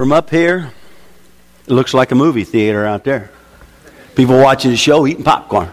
[0.00, 0.72] From up here,
[1.66, 3.30] it looks like a movie theater out there.
[4.14, 5.70] People watching the show eating popcorn.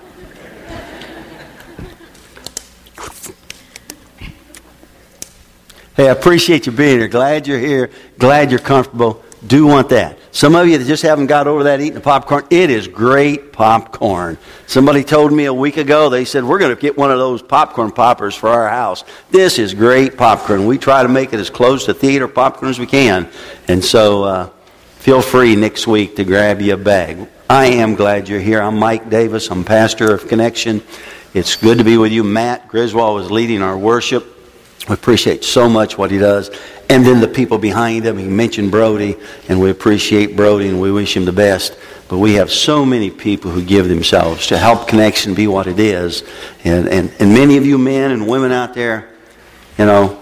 [5.95, 7.07] Hey, I appreciate you being here.
[7.07, 7.89] Glad you're here.
[8.19, 9.23] Glad you're comfortable.
[9.47, 10.19] Do want that.
[10.37, 13.51] Some of you that just haven't got over that eating the popcorn, it is great
[13.51, 14.37] popcorn.
[14.67, 17.41] Somebody told me a week ago, they said, We're going to get one of those
[17.41, 19.03] popcorn poppers for our house.
[19.31, 20.67] This is great popcorn.
[20.67, 23.27] We try to make it as close to theater popcorn as we can.
[23.67, 24.49] And so uh,
[24.99, 27.27] feel free next week to grab you a bag.
[27.49, 28.61] I am glad you're here.
[28.61, 29.49] I'm Mike Davis.
[29.49, 30.83] I'm pastor of Connection.
[31.33, 32.23] It's good to be with you.
[32.23, 34.36] Matt Griswold was leading our worship.
[34.87, 36.49] We appreciate so much what he does.
[36.89, 38.17] And then the people behind him.
[38.17, 39.17] He mentioned Brody,
[39.49, 41.77] and we appreciate Brody and we wish him the best.
[42.07, 45.79] But we have so many people who give themselves to help Connection be what it
[45.79, 46.23] is.
[46.63, 49.09] And, and, and many of you men and women out there,
[49.77, 50.21] you know,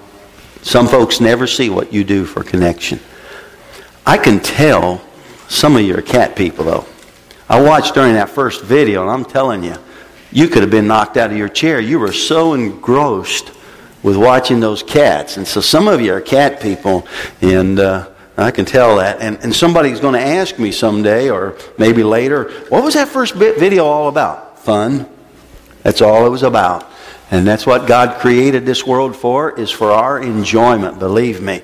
[0.64, 3.00] some folks never see what you do for Connection.
[4.04, 5.02] I can tell
[5.48, 6.86] some of you are cat people, though.
[7.48, 9.76] I watched during that first video, and I'm telling you,
[10.32, 11.80] you could have been knocked out of your chair.
[11.80, 13.52] You were so engrossed
[14.06, 15.38] with watching those cats.
[15.38, 17.08] And so some of you are cat people,
[17.42, 19.20] and uh, I can tell that.
[19.20, 23.34] And, and somebody's going to ask me someday, or maybe later, what was that first
[23.34, 24.60] video all about?
[24.60, 25.10] Fun.
[25.82, 26.88] That's all it was about.
[27.32, 31.64] And that's what God created this world for, is for our enjoyment, believe me.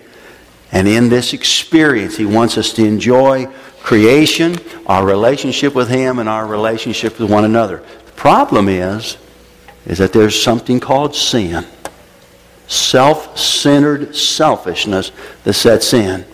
[0.72, 4.56] And in this experience, He wants us to enjoy creation,
[4.88, 7.84] our relationship with Him, and our relationship with one another.
[8.08, 9.18] The problem is,
[9.86, 11.68] is that there's something called sin
[12.72, 15.12] self centered selfishness
[15.44, 16.26] that sets in.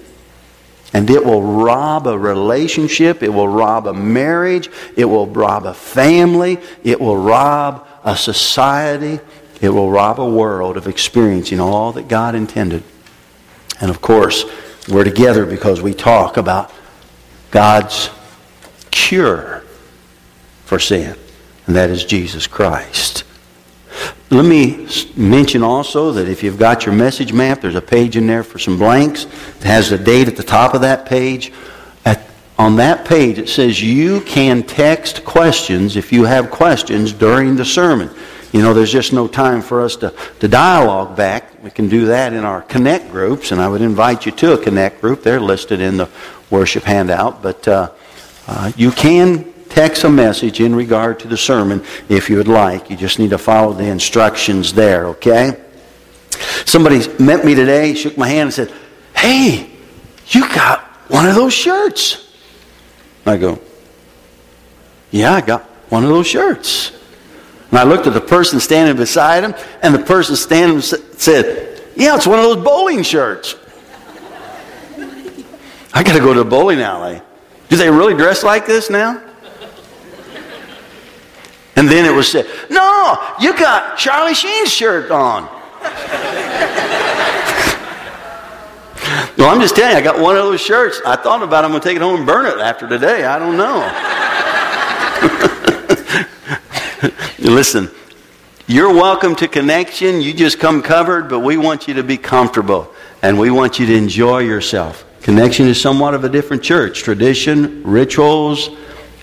[0.93, 5.73] And it will rob a relationship, it will rob a marriage, it will rob a
[5.73, 9.19] family, it will rob a society,
[9.61, 12.83] it will rob a world of experiencing all that God intended.
[13.81, 14.45] And of course,
[14.87, 16.71] we're together because we talk about
[17.51, 18.09] God's
[18.91, 19.63] cure
[20.65, 21.15] for sin,
[21.65, 23.23] and that is Jesus Christ.
[24.29, 28.27] Let me mention also that if you've got your message map, there's a page in
[28.27, 29.23] there for some blanks.
[29.23, 31.53] It has the date at the top of that page.
[32.03, 32.21] At,
[32.59, 37.63] on that page, it says you can text questions if you have questions during the
[37.63, 38.09] sermon.
[38.51, 41.63] You know, there's just no time for us to, to dialogue back.
[41.63, 44.61] We can do that in our Connect groups, and I would invite you to a
[44.61, 45.23] Connect group.
[45.23, 46.09] They're listed in the
[46.49, 47.41] worship handout.
[47.41, 47.91] But uh,
[48.45, 52.89] uh, you can text a message in regard to the sermon if you would like.
[52.89, 55.55] You just need to follow the instructions there, okay?
[56.65, 58.73] Somebody met me today, shook my hand, and said,
[59.15, 59.69] Hey,
[60.29, 62.27] you got one of those shirts.
[63.23, 63.59] I go,
[65.11, 66.91] Yeah, I got one of those shirts.
[67.69, 72.15] And I looked at the person standing beside him, and the person standing said, Yeah,
[72.15, 73.53] it's one of those bowling shirts.
[75.93, 77.21] I got to go to the bowling alley.
[77.69, 79.26] Do they really dress like this now?
[81.77, 85.43] And then it was said, No, you got Charlie Sheen's shirt on.
[89.37, 90.99] well, I'm just telling you, I got one of those shirts.
[91.05, 91.65] I thought about it.
[91.65, 93.25] I'm going to take it home and burn it after today.
[93.25, 93.87] I don't know.
[97.53, 97.91] Listen,
[98.65, 100.19] you're welcome to connection.
[100.19, 103.85] You just come covered, but we want you to be comfortable and we want you
[103.85, 105.05] to enjoy yourself.
[105.21, 107.03] Connection is somewhat of a different church.
[107.03, 108.69] Tradition, rituals,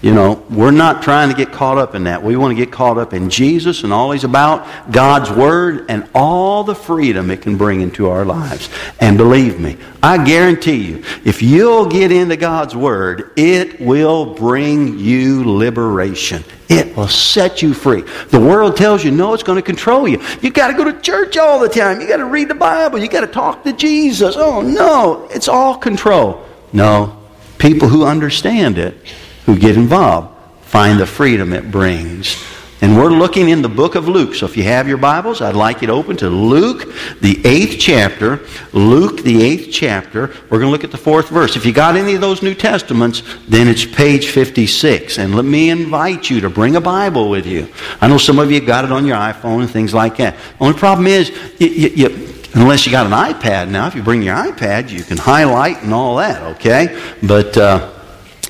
[0.04, 2.22] you know, we're not trying to get caught up in that.
[2.22, 6.06] We want to get caught up in Jesus and all He's about, God's Word, and
[6.14, 8.68] all the freedom it can bring into our lives.
[9.00, 14.98] And believe me, I guarantee you, if you'll get into God's Word, it will bring
[14.98, 16.44] you liberation.
[16.68, 18.02] It will set you free.
[18.28, 20.22] The world tells you, no, it's going to control you.
[20.42, 22.02] You got to go to church all the time.
[22.02, 22.98] You got to read the Bible.
[22.98, 24.36] You got to talk to Jesus.
[24.36, 26.44] Oh, no, it's all control.
[26.74, 27.18] No,
[27.56, 28.98] people who understand it
[29.46, 30.34] who get involved
[30.74, 32.36] find the freedom it brings.
[32.80, 34.34] And we're looking in the book of Luke.
[34.34, 37.78] So if you have your Bibles, I'd like you to open to Luke, the eighth
[37.78, 38.40] chapter.
[38.72, 40.34] Luke, the eighth chapter.
[40.50, 41.54] We're going to look at the fourth verse.
[41.54, 45.18] If you got any of those New Testaments, then it's page 56.
[45.18, 47.72] And let me invite you to bring a Bible with you.
[48.00, 50.34] I know some of you got it on your iPhone and things like that.
[50.58, 51.30] Only problem is,
[51.60, 55.04] you, you, you, unless you got an iPad now, if you bring your iPad, you
[55.04, 57.00] can highlight and all that, okay?
[57.22, 57.56] But.
[57.56, 57.92] Uh,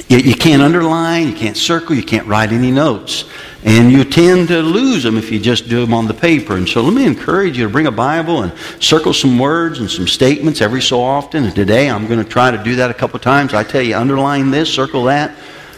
[0.09, 3.25] you, you can't underline, you can't circle, you can't write any notes.
[3.65, 6.57] And you tend to lose them if you just do them on the paper.
[6.57, 9.91] And so let me encourage you to bring a Bible and circle some words and
[9.91, 11.45] some statements every so often.
[11.45, 13.55] And today I'm going to try to do that a couple times.
[13.55, 15.31] I tell you, underline this, circle that.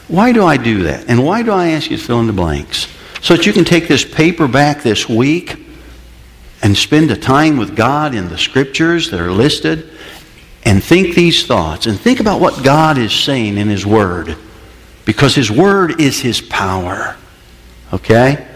[0.09, 1.09] Why do I do that?
[1.09, 2.89] And why do I ask you to fill in the blanks?
[3.23, 5.57] So that you can take this paper back this week
[6.63, 9.96] and spend a time with God in the scriptures that are listed
[10.67, 14.37] and think these thoughts and think about what God is saying in His Word.
[15.05, 17.17] Because His Word is His power.
[17.93, 18.49] Okay?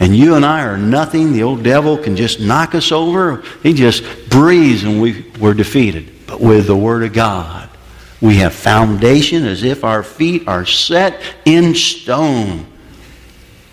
[0.00, 1.32] And you and I are nothing.
[1.32, 3.44] The old devil can just knock us over.
[3.62, 6.26] He just breathes and we, we're defeated.
[6.26, 7.70] But with the Word of God,
[8.20, 12.66] we have foundation as if our feet are set in stone.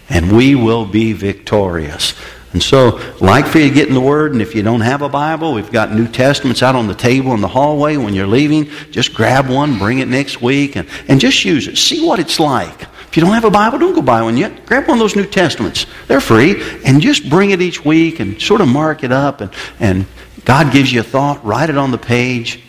[0.08, 2.14] And we will be victorious.
[2.52, 5.04] And so, like for you to get in the Word, and if you don't have
[5.04, 8.28] a Bible, we've got New Testaments out on the table in the hallway when you're
[8.28, 8.70] leaving.
[8.90, 11.78] Just grab one, bring it next week, and, and just use it.
[11.78, 12.82] See what it's like.
[12.82, 14.66] If you don't have a Bible, don't go buy one yet.
[14.66, 15.86] Grab one of those New Testaments.
[16.08, 16.64] They're free.
[16.86, 19.42] And just bring it each week and sort of mark it up.
[19.42, 20.06] And, and
[20.44, 22.64] God gives you a thought, write it on the page,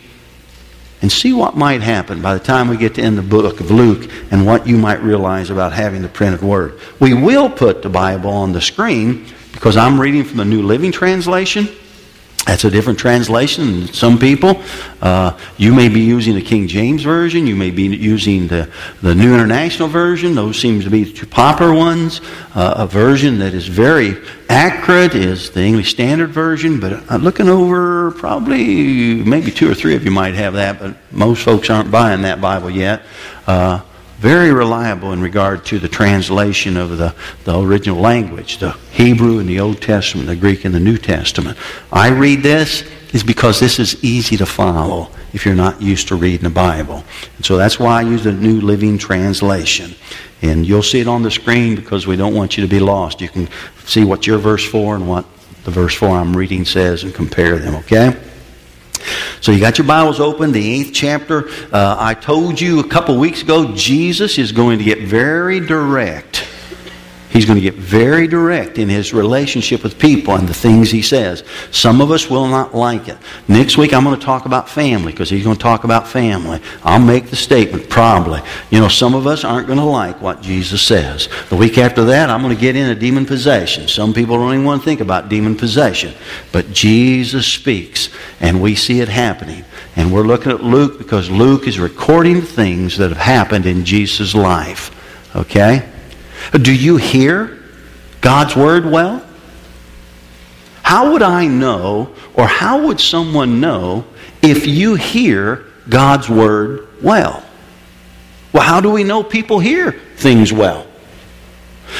[1.01, 3.71] and see what might happen by the time we get to end the book of
[3.71, 6.79] Luke and what you might realize about having the printed word.
[6.99, 9.25] We will put the Bible on the screen
[9.61, 11.67] because I'm reading from the New Living Translation.
[12.47, 14.59] That's a different translation than some people.
[15.03, 17.45] Uh, you may be using the King James Version.
[17.45, 18.71] You may be using the,
[19.03, 20.33] the New International Version.
[20.33, 22.21] Those seem to be the two popular ones.
[22.55, 24.17] Uh, a version that is very
[24.49, 29.93] accurate is the English Standard Version, but uh, looking over, probably maybe two or three
[29.93, 33.03] of you might have that, but most folks aren't buying that Bible yet.
[33.45, 33.81] Uh,
[34.21, 39.47] very reliable in regard to the translation of the, the original language, the Hebrew in
[39.47, 41.57] the Old Testament, the Greek in the New Testament.
[41.91, 42.83] I read this
[43.13, 47.03] is because this is easy to follow if you're not used to reading the Bible.
[47.37, 49.95] And so that's why I use the New Living Translation.
[50.43, 53.21] And you'll see it on the screen because we don't want you to be lost.
[53.21, 53.49] You can
[53.85, 55.25] see what your verse 4 and what
[55.63, 58.15] the verse 4 I'm reading says and compare them, okay?
[59.41, 61.49] So you got your Bibles open, the eighth chapter.
[61.73, 66.47] Uh, I told you a couple weeks ago, Jesus is going to get very direct.
[67.31, 71.01] He's going to get very direct in his relationship with people and the things he
[71.01, 71.45] says.
[71.71, 73.17] Some of us will not like it.
[73.47, 76.61] Next week, I'm going to talk about family because he's going to talk about family.
[76.83, 78.41] I'll make the statement, probably.
[78.69, 81.29] You know, some of us aren't going to like what Jesus says.
[81.49, 83.87] The week after that, I'm going to get into demon possession.
[83.87, 86.13] Some people don't even want to think about demon possession.
[86.51, 88.09] But Jesus speaks,
[88.41, 89.63] and we see it happening.
[89.95, 93.85] And we're looking at Luke because Luke is recording the things that have happened in
[93.85, 94.91] Jesus' life.
[95.35, 95.90] Okay?
[96.51, 97.59] Do you hear
[98.19, 99.25] God's word well?
[100.83, 104.05] How would I know, or how would someone know,
[104.41, 107.43] if you hear God's word well?
[108.51, 110.85] Well, how do we know people hear things well?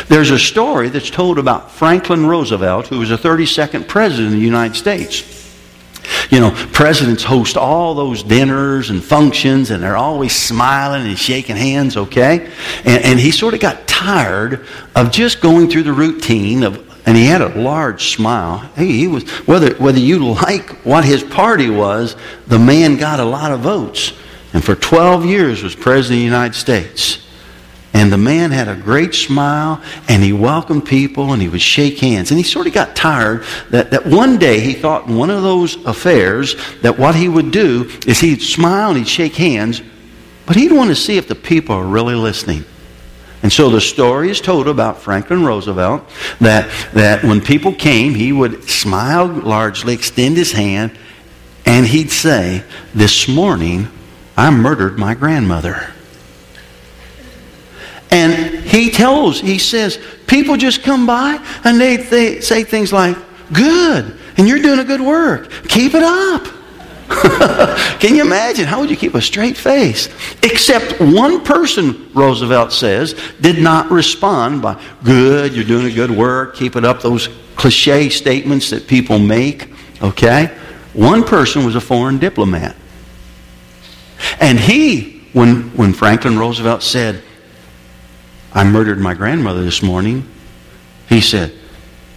[0.08, 4.46] There's a story that's told about Franklin Roosevelt, who was the 32nd president of the
[4.46, 5.41] United States.
[6.30, 11.56] You know, presidents host all those dinners and functions, and they're always smiling and shaking
[11.56, 12.52] hands, okay?
[12.86, 14.66] And, and he sort of got tired
[14.96, 18.60] of just going through the routine of and he had a large smile.
[18.76, 22.16] Hey, he was whether whether you like what his party was,
[22.48, 24.14] the man got a lot of votes,
[24.54, 27.26] and for 12 years was president of the United States.
[27.94, 32.00] And the man had a great smile and he welcomed people and he would shake
[32.00, 32.32] hands.
[32.32, 35.44] And he sort of got tired that, that one day he thought in one of
[35.44, 39.82] those affairs that what he would do is he'd smile and he'd shake hands,
[40.46, 42.64] but he'd want to see if the people are really listening.
[43.44, 46.08] And so the story is told about Franklin Roosevelt
[46.40, 50.98] that, that when people came, he would smile largely, extend his hand,
[51.66, 53.88] and he'd say, This morning
[54.38, 55.91] I murdered my grandmother.
[58.12, 63.18] And he tells, he says, people just come by and they, they say things like,
[63.54, 65.50] good, and you're doing a good work.
[65.68, 66.46] Keep it up.
[68.00, 68.66] Can you imagine?
[68.66, 70.08] How would you keep a straight face?
[70.44, 76.56] Except one person, Roosevelt says, did not respond by, good, you're doing a good work,
[76.56, 79.70] keep it up, those cliche statements that people make,
[80.02, 80.58] okay?
[80.94, 82.76] One person was a foreign diplomat.
[84.40, 87.24] And he, when, when Franklin Roosevelt said,
[88.54, 90.28] I murdered my grandmother this morning.
[91.08, 91.54] He said,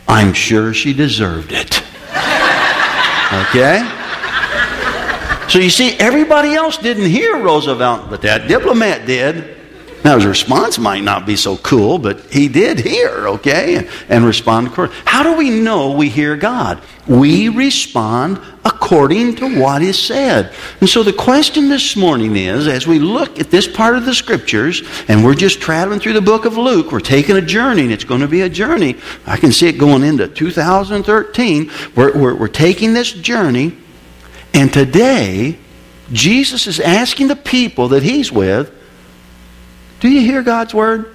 [0.09, 1.81] I'm sure she deserved it.
[3.49, 3.89] okay?
[5.49, 9.57] So you see, everybody else didn't hear Roosevelt, but that diplomat did.
[10.05, 14.67] Now, his response might not be so cool, but he did hear, okay, and, respond
[14.67, 15.03] accordingly.
[15.07, 16.83] How do we know we hear God?
[17.09, 20.53] We respond according to what is said.
[20.81, 24.15] And so the question this morning is as we look at this part of the
[24.15, 27.93] scriptures, and we're just traveling through the book of Luke, we're taking a journey, and
[27.93, 28.97] it's going to be a journey.
[29.27, 31.71] I can see it going into 2013.
[31.97, 33.75] We're, we're, we're taking this journey,
[34.53, 35.57] and today,
[36.13, 38.74] Jesus is asking the people that he's with,
[40.05, 41.15] Do you hear God's word?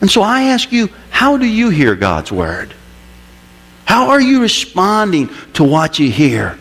[0.00, 2.74] And so I ask you, how do you hear God's word?
[3.84, 6.58] How are you responding to what you hear?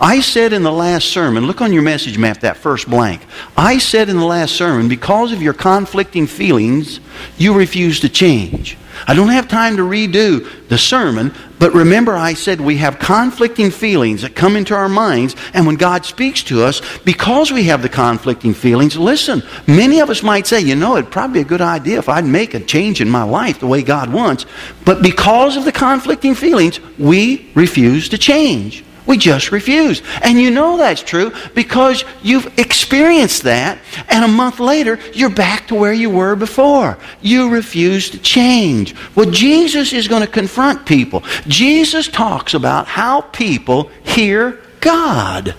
[0.00, 3.20] I said in the last sermon, look on your message map, that first blank.
[3.58, 7.00] I said in the last sermon, because of your conflicting feelings,
[7.36, 8.78] you refuse to change.
[9.06, 13.70] I don't have time to redo the sermon, but remember I said we have conflicting
[13.70, 17.82] feelings that come into our minds, and when God speaks to us, because we have
[17.82, 21.48] the conflicting feelings, listen, many of us might say, you know, it'd probably be a
[21.48, 24.46] good idea if I'd make a change in my life the way God wants,
[24.84, 28.84] but because of the conflicting feelings, we refuse to change.
[29.08, 30.02] We just refuse.
[30.22, 33.78] And you know that's true because you've experienced that,
[34.10, 36.98] and a month later, you're back to where you were before.
[37.22, 38.94] You refuse to change.
[39.16, 41.24] Well, Jesus is going to confront people.
[41.46, 45.54] Jesus talks about how people hear God.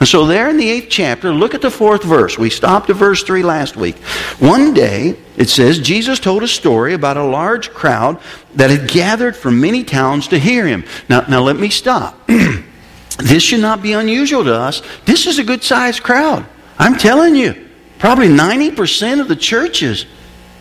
[0.00, 2.38] And so, there in the eighth chapter, look at the fourth verse.
[2.38, 3.96] We stopped at verse 3 last week.
[4.38, 8.20] One day, it says, Jesus told a story about a large crowd
[8.54, 10.84] that had gathered from many towns to hear him.
[11.08, 12.16] Now, now let me stop.
[13.18, 14.82] this should not be unusual to us.
[15.04, 16.46] This is a good sized crowd.
[16.78, 20.06] I'm telling you, probably 90% of the churches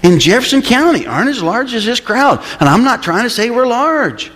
[0.02, 2.44] in Jefferson County aren't as large as this crowd.
[2.60, 4.32] And I'm not trying to say we're large.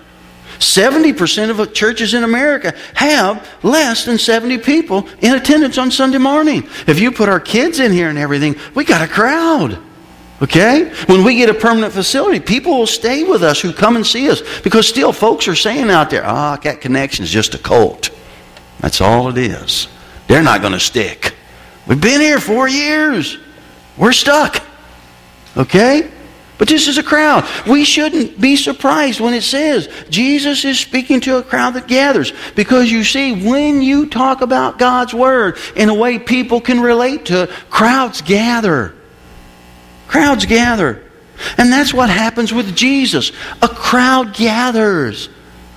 [0.61, 6.63] 70% of churches in America have less than 70 people in attendance on Sunday morning.
[6.87, 9.79] If you put our kids in here and everything, we got a crowd.
[10.41, 10.93] Okay?
[11.07, 14.29] When we get a permanent facility, people will stay with us who come and see
[14.29, 17.59] us because still folks are saying out there, ah, oh, that connection is just a
[17.59, 18.09] cult.
[18.79, 19.87] That's all it is.
[20.27, 21.35] They're not going to stick.
[21.87, 23.37] We've been here four years.
[23.97, 24.63] We're stuck.
[25.57, 26.09] Okay?
[26.61, 27.49] But this is a crowd.
[27.65, 32.33] We shouldn't be surprised when it says Jesus is speaking to a crowd that gathers.
[32.55, 37.25] Because you see, when you talk about God's Word in a way people can relate
[37.25, 38.93] to, crowds gather.
[40.07, 41.03] Crowds gather.
[41.57, 43.31] And that's what happens with Jesus.
[43.63, 45.29] A crowd gathers,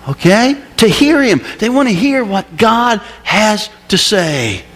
[0.06, 1.40] okay, to hear Him.
[1.60, 4.66] They want to hear what God has to say.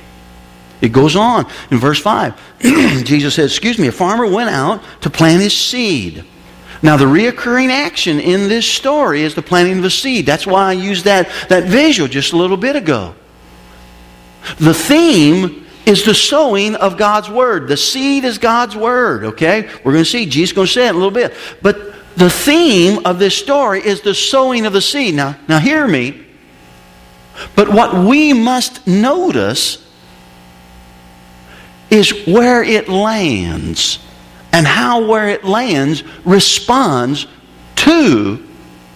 [0.81, 2.35] It goes on in verse 5.
[3.05, 6.25] Jesus says, Excuse me, a farmer went out to plant his seed.
[6.83, 10.27] Now, the reoccurring action in this story is the planting of the seed.
[10.27, 13.15] That's why I used that, that visual just a little bit ago.
[14.59, 17.67] The theme is the sowing of God's word.
[17.67, 19.69] The seed is God's word, okay?
[19.85, 21.35] We're going to see, Jesus going to say it in a little bit.
[21.63, 25.15] But the theme of this story is the sowing of the seed.
[25.15, 26.27] Now, now hear me.
[27.57, 29.88] But what we must notice
[31.91, 33.99] is where it lands
[34.53, 37.27] and how where it lands responds
[37.77, 38.45] to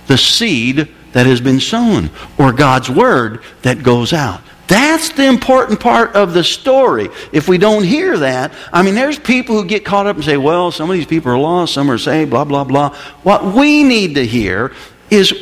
[0.07, 4.41] the seed that has been sown or God's word that goes out.
[4.67, 7.09] That's the important part of the story.
[7.31, 10.37] If we don't hear that, I mean, there's people who get caught up and say,
[10.39, 12.97] well, some of these people are lost, some are saved, blah, blah, blah.
[13.23, 14.73] What we need to hear
[15.11, 15.33] is,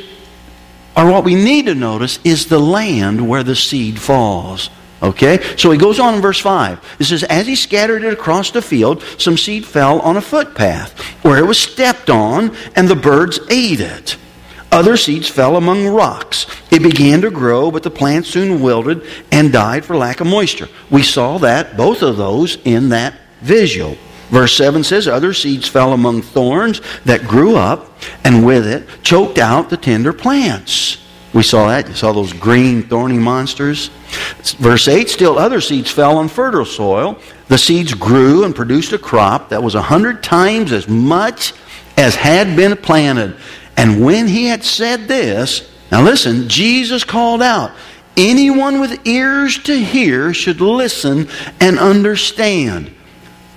[0.97, 4.69] or what we need to notice, is the land where the seed falls.
[5.03, 5.57] Okay?
[5.57, 6.97] So he goes on in verse 5.
[6.99, 10.99] It says, As he scattered it across the field, some seed fell on a footpath,
[11.23, 14.17] where it was stepped on, and the birds ate it.
[14.73, 16.47] Other seeds fell among rocks.
[16.71, 19.03] It began to grow, but the plant soon wilted
[19.33, 20.69] and died for lack of moisture.
[20.91, 23.97] We saw that, both of those, in that visual.
[24.29, 27.91] Verse 7 says, Other seeds fell among thorns that grew up,
[28.23, 30.99] and with it choked out the tender plants.
[31.33, 31.89] We saw that.
[31.89, 33.89] You saw those green, thorny monsters.
[34.59, 37.19] Verse 8 Still other seeds fell on fertile soil.
[37.49, 41.53] The seeds grew and produced a crop that was a hundred times as much
[41.97, 43.37] as had been planted.
[43.77, 47.73] And when he had said this, now listen, Jesus called out,
[48.17, 51.29] Anyone with ears to hear should listen
[51.61, 52.93] and understand.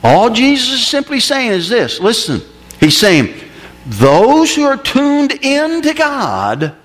[0.03, 2.41] All Jesus is simply saying is this listen,
[2.79, 3.33] he's saying,
[3.85, 6.75] those who are tuned in to God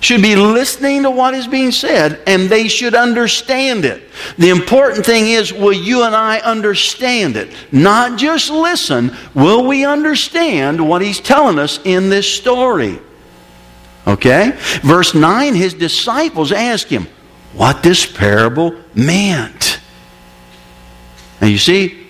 [0.00, 4.02] should be listening to what is being said and they should understand it.
[4.38, 7.54] The important thing is, will you and I understand it?
[7.70, 12.98] Not just listen, will we understand what he's telling us in this story?
[14.06, 14.52] Okay?
[14.82, 17.06] Verse 9 his disciples ask him
[17.52, 19.80] what this parable meant.
[21.40, 22.08] And you see,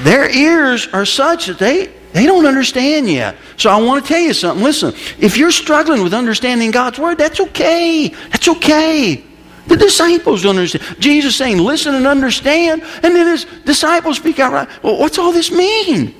[0.00, 3.36] their ears are such that they they don't understand yet.
[3.60, 4.64] So I want to tell you something.
[4.64, 8.08] Listen, if you're struggling with understanding God's Word, that's okay.
[8.30, 9.22] That's okay.
[9.66, 10.98] The disciples don't understand.
[10.98, 12.82] Jesus saying, listen and understand.
[13.02, 14.82] And then his disciples speak out right.
[14.82, 16.14] Well, what's all this mean?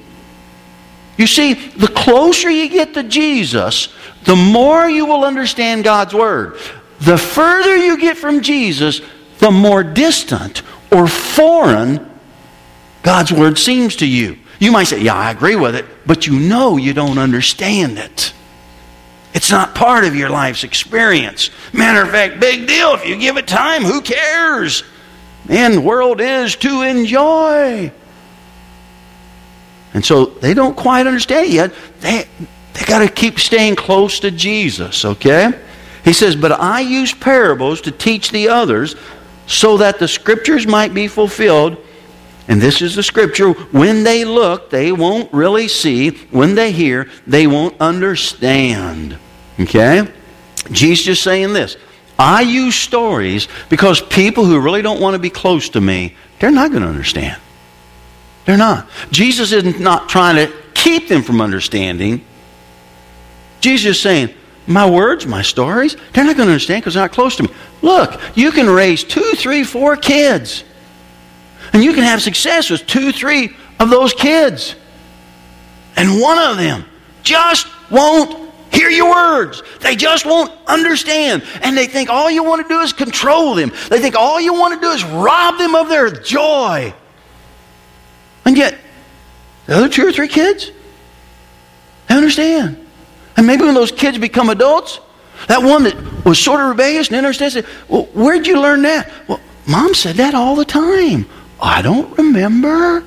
[1.16, 3.88] You see, the closer you get to Jesus,
[4.24, 6.58] the more you will understand God's Word.
[7.00, 9.00] The further you get from Jesus,
[9.38, 10.60] the more distant
[10.92, 12.06] or foreign
[13.02, 14.36] God's Word seems to you.
[14.58, 18.32] You might say, Yeah, I agree with it, but you know you don't understand it.
[19.32, 21.50] It's not part of your life's experience.
[21.72, 22.94] Matter of fact, big deal.
[22.94, 24.82] If you give it time, who cares?
[25.48, 27.92] Man, the world is to enjoy.
[29.94, 31.72] And so they don't quite understand it yet.
[32.00, 32.26] They,
[32.72, 35.52] they got to keep staying close to Jesus, okay?
[36.04, 38.96] He says, But I use parables to teach the others
[39.46, 41.76] so that the scriptures might be fulfilled.
[42.48, 43.50] And this is the scripture.
[43.52, 46.10] When they look, they won't really see.
[46.30, 49.16] When they hear, they won't understand.
[49.58, 50.08] Okay?
[50.72, 51.76] Jesus is saying this.
[52.18, 56.50] I use stories because people who really don't want to be close to me, they're
[56.50, 57.40] not going to understand.
[58.44, 58.88] They're not.
[59.10, 62.24] Jesus is not trying to keep them from understanding.
[63.60, 64.34] Jesus is saying,
[64.66, 67.50] my words, my stories, they're not going to understand because they're not close to me.
[67.82, 70.64] Look, you can raise two, three, four kids.
[71.72, 74.74] And you can have success with two, three of those kids.
[75.96, 76.84] And one of them
[77.22, 79.62] just won't hear your words.
[79.80, 81.42] They just won't understand.
[81.62, 83.72] And they think all you want to do is control them.
[83.88, 86.94] They think all you want to do is rob them of their joy.
[88.44, 88.78] And yet,
[89.66, 90.70] the other two or three kids,
[92.08, 92.84] they understand.
[93.36, 95.00] And maybe when those kids become adults,
[95.46, 99.10] that one that was sort of rebellious and understands it, well, where'd you learn that?
[99.28, 101.26] Well, mom said that all the time.
[101.60, 103.04] I don't remember.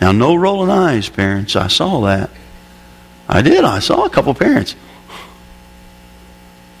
[0.00, 1.56] Now, no rolling eyes, parents.
[1.56, 2.30] I saw that.
[3.28, 3.64] I did.
[3.64, 4.74] I saw a couple parents.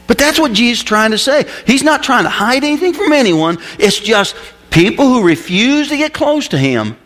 [0.06, 1.48] But that's what Jesus is trying to say.
[1.66, 3.58] He's not trying to hide anything from anyone.
[3.78, 4.34] It's just
[4.70, 6.96] people who refuse to get close to Him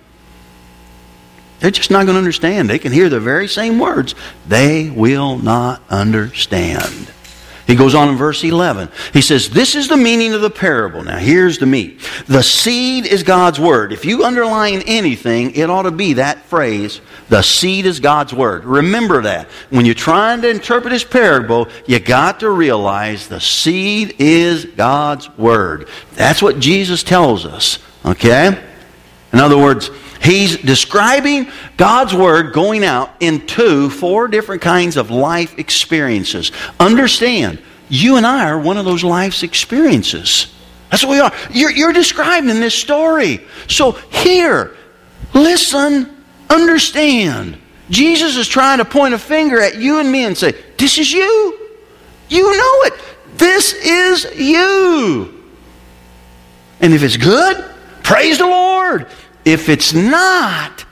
[1.60, 2.68] they're just not going to understand.
[2.68, 4.14] They can hear the very same words.
[4.46, 7.10] They will not understand.
[7.66, 8.88] He goes on in verse 11.
[9.12, 11.02] He says, This is the meaning of the parable.
[11.02, 12.00] Now, here's the meat.
[12.28, 13.92] The seed is God's word.
[13.92, 18.64] If you underline anything, it ought to be that phrase, the seed is God's word.
[18.64, 19.48] Remember that.
[19.70, 25.28] When you're trying to interpret this parable, you got to realize the seed is God's
[25.36, 25.88] word.
[26.14, 27.80] That's what Jesus tells us.
[28.04, 28.62] Okay?
[29.32, 29.90] In other words,
[30.22, 36.52] He's describing God's Word going out into four different kinds of life experiences.
[36.80, 40.52] Understand, you and I are one of those life's experiences.
[40.90, 41.32] That's what we are.
[41.50, 41.92] You're, you're
[42.60, 43.40] this story.
[43.68, 44.76] So here,
[45.34, 46.16] listen,
[46.48, 47.58] understand.
[47.90, 51.12] Jesus is trying to point a finger at you and me and say, This is
[51.12, 51.58] you.
[52.28, 52.94] You know it.
[53.36, 55.44] This is you.
[56.80, 57.64] And if it's good,
[58.02, 59.06] praise the Lord.
[59.46, 60.84] If it's not,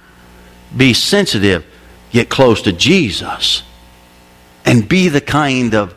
[0.75, 1.67] be sensitive,
[2.12, 3.64] get close to Jesus,
[4.64, 5.93] and be the kind of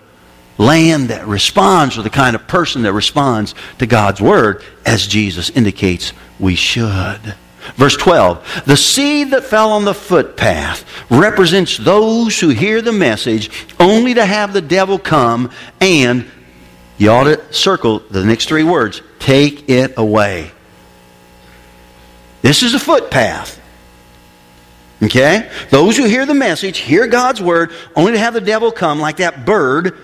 [0.57, 5.51] land that responds or the kind of person that responds to God's word as Jesus
[5.51, 7.35] indicates we should.
[7.75, 13.51] Verse 12, the seed that fell on the footpath represents those who hear the message
[13.79, 16.25] only to have the devil come and,
[16.97, 20.51] you ought to circle the next three words, take it away.
[22.41, 23.61] This is a footpath.
[25.01, 25.49] Okay?
[25.69, 29.17] Those who hear the message, hear God's word, only to have the devil come like
[29.17, 29.97] that bird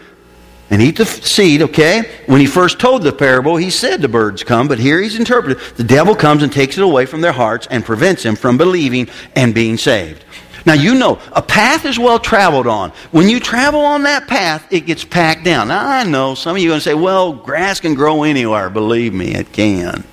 [0.69, 2.09] and eat the seed, okay?
[2.25, 5.61] When he first told the parable, he said the birds come, but here he's interpreted
[5.75, 9.09] the devil comes and takes it away from their hearts and prevents them from believing
[9.35, 10.25] and being saved.
[10.65, 12.91] Now, you know, a path is well traveled on.
[13.11, 15.67] When you travel on that path, it gets packed down.
[15.67, 18.69] Now, I know some of you are going to say, well, grass can grow anywhere.
[18.69, 20.05] Believe me, it can.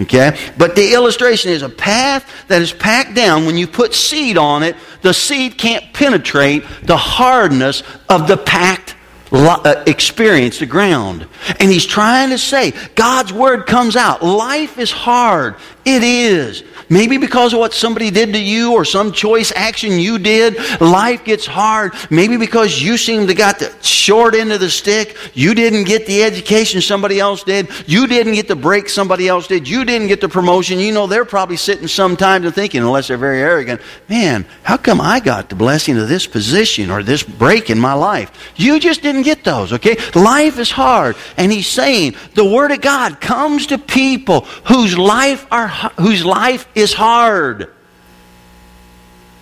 [0.00, 0.38] Okay?
[0.58, 3.46] But the illustration is a path that is packed down.
[3.46, 8.94] When you put seed on it, the seed can't penetrate the hardness of the packed
[9.32, 11.26] uh, experience, the ground.
[11.58, 14.22] And he's trying to say, God's word comes out.
[14.22, 15.56] Life is hard.
[15.86, 16.64] It is.
[16.88, 21.24] Maybe because of what somebody did to you or some choice action you did, life
[21.24, 21.94] gets hard.
[22.10, 25.16] Maybe because you seem to got the short end of the stick.
[25.34, 27.68] You didn't get the education somebody else did.
[27.88, 29.68] You didn't get the break somebody else did.
[29.68, 30.78] You didn't get the promotion.
[30.78, 35.00] You know, they're probably sitting sometimes and thinking, unless they're very arrogant, man, how come
[35.00, 38.52] I got the blessing of this position or this break in my life?
[38.56, 39.96] You just didn't get those, okay?
[40.14, 41.16] Life is hard.
[41.36, 45.66] And he's saying the Word of God comes to people whose life, are,
[45.98, 47.72] whose life is hard.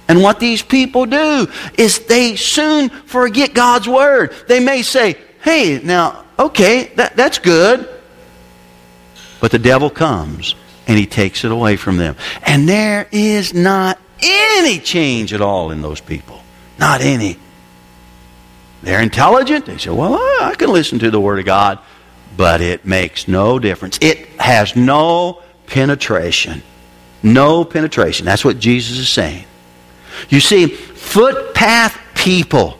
[0.09, 1.47] And what these people do
[1.79, 4.35] is they soon forget God's word.
[4.49, 7.88] They may say, hey, now, okay, that, that's good.
[9.40, 10.55] But the devil comes
[10.87, 12.16] and he takes it away from them.
[12.42, 16.42] And there is not any change at all in those people.
[16.79, 17.38] Not any.
[18.83, 19.66] They're intelligent.
[19.66, 21.79] They say, well, I can listen to the Word of God.
[22.37, 23.99] But it makes no difference.
[24.03, 26.62] It has no penetration.
[27.22, 28.27] No penetration.
[28.27, 29.44] That's what Jesus is saying.
[30.29, 32.79] You see, footpath people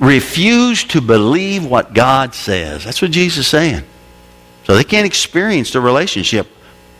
[0.00, 2.84] refuse to believe what God says.
[2.84, 3.84] That's what Jesus is saying.
[4.64, 6.48] So they can't experience the relationship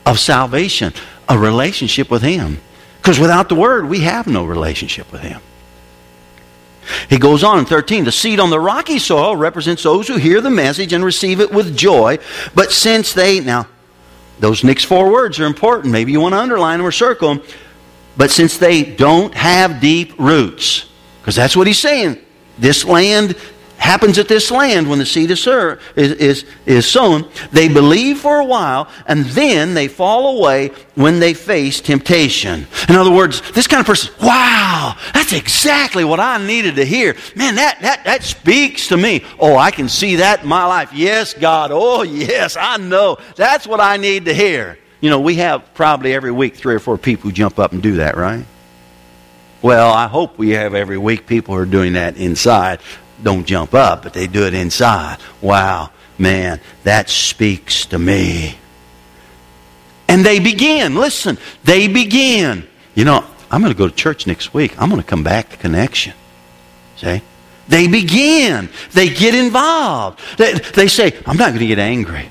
[0.06, 0.92] of salvation,
[1.28, 2.60] a relationship with Him.
[2.98, 5.40] Because without the Word, we have no relationship with Him.
[7.08, 10.40] He goes on in 13, the seed on the rocky soil represents those who hear
[10.40, 12.18] the message and receive it with joy.
[12.54, 13.66] But since they, now,
[14.42, 15.92] those next four words are important.
[15.92, 17.44] Maybe you want to underline them or circle them.
[18.16, 22.18] But since they don't have deep roots, because that's what he's saying,
[22.58, 23.36] this land
[23.82, 27.28] happens at this land when the seed is, is, is, is sown.
[27.50, 32.68] They believe for a while, and then they fall away when they face temptation.
[32.88, 37.16] In other words, this kind of person, wow, that's exactly what I needed to hear.
[37.34, 39.24] Man, that, that, that speaks to me.
[39.40, 40.92] Oh, I can see that in my life.
[40.92, 41.70] Yes, God.
[41.72, 43.18] Oh, yes, I know.
[43.34, 44.78] That's what I need to hear.
[45.00, 47.82] You know, we have probably every week three or four people who jump up and
[47.82, 48.44] do that, right?
[49.60, 52.80] Well, I hope we have every week people who are doing that inside
[53.22, 55.18] don't jump up, but they do it inside.
[55.40, 58.56] Wow, man, that speaks to me.
[60.08, 62.66] And they begin, listen, they begin.
[62.94, 64.80] You know, I'm going to go to church next week.
[64.80, 66.14] I'm going to come back to connection.
[66.96, 67.22] See?
[67.68, 68.68] They begin.
[68.92, 70.20] They get involved.
[70.36, 72.28] They, they say, I'm not going to get angry.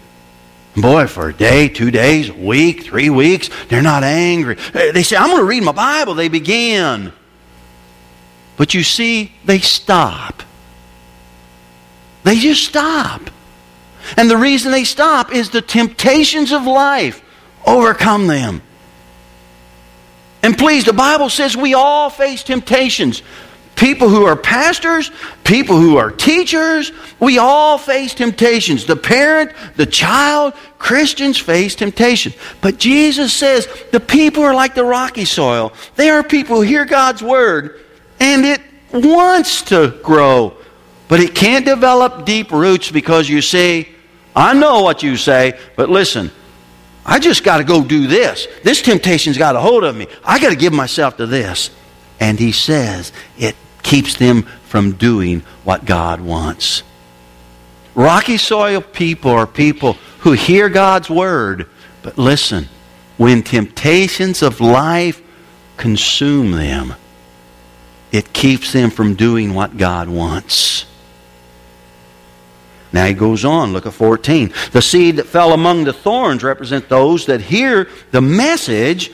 [0.76, 4.56] Boy, for a day, two days, a week, three weeks, they're not angry.
[4.74, 6.14] They say, I'm going to read my Bible.
[6.14, 7.12] They begin.
[8.58, 10.44] But you see, they stop.
[12.24, 13.30] They just stop.
[14.18, 17.24] And the reason they stop is the temptations of life
[17.66, 18.62] overcome them.
[20.44, 23.22] And please, the Bible says we all face temptations.
[23.76, 25.12] People who are pastors,
[25.44, 28.86] people who are teachers, we all face temptations.
[28.86, 32.34] The parent, the child, Christians face temptation.
[32.62, 35.74] But Jesus says the people are like the rocky soil.
[35.96, 37.80] They are people who hear God's word
[38.20, 38.62] and it
[38.94, 40.58] wants to grow
[41.12, 43.86] but it can't develop deep roots because you see,
[44.34, 46.32] I know what you say, but listen,
[47.06, 48.48] I just got to go do this.
[48.64, 50.08] This temptation's got a hold of me.
[50.24, 51.70] I got to give myself to this.
[52.22, 56.82] And he says it keeps them from doing what God wants.
[57.94, 61.68] Rocky soil people are people who hear God's word,
[62.04, 62.70] but listen,
[63.18, 65.22] when temptations of life
[65.76, 66.94] consume them,
[68.14, 70.86] it keeps them from doing what God wants.
[72.94, 74.54] Now he goes on, look at 14.
[74.72, 79.12] The seed that fell among the thorns represent those that hear the message.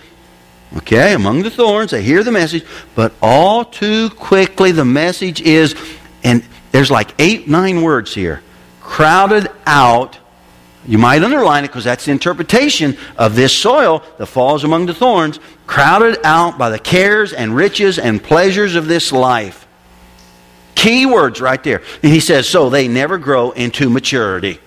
[0.78, 5.76] Okay, among the thorns, they hear the message, but all too quickly the message is,
[6.24, 8.42] and there's like eight, nine words here,
[8.82, 10.18] crowded out.
[10.86, 14.94] You might underline it because that's the interpretation of this soil that falls among the
[14.94, 19.67] thorns, crowded out by the cares and riches and pleasures of this life
[20.78, 21.82] Key words right there.
[22.04, 24.60] And he says, so they never grow into maturity.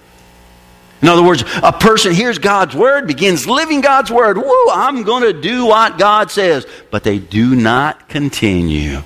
[1.00, 4.36] In other words, a person hears God's word, begins living God's word.
[4.36, 6.66] Woo, I'm going to do what God says.
[6.90, 9.04] But they do not continue.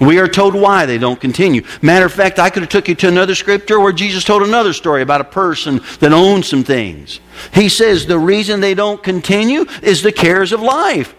[0.00, 1.60] We are told why they don't continue.
[1.82, 4.72] Matter of fact, I could have took you to another scripture where Jesus told another
[4.72, 7.20] story about a person that owns some things.
[7.52, 11.14] He says the reason they don't continue is the cares of life.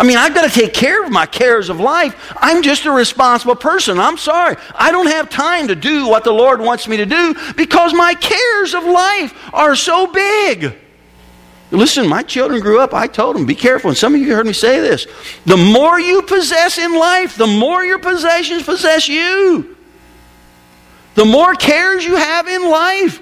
[0.00, 2.32] I mean, I've got to take care of my cares of life.
[2.38, 3.98] I'm just a responsible person.
[3.98, 4.56] I'm sorry.
[4.74, 8.14] I don't have time to do what the Lord wants me to do because my
[8.14, 10.72] cares of life are so big.
[11.70, 12.94] Listen, my children grew up.
[12.94, 13.90] I told them, be careful.
[13.90, 15.06] And some of you heard me say this.
[15.44, 19.76] The more you possess in life, the more your possessions possess you.
[21.14, 23.20] The more cares you have in life,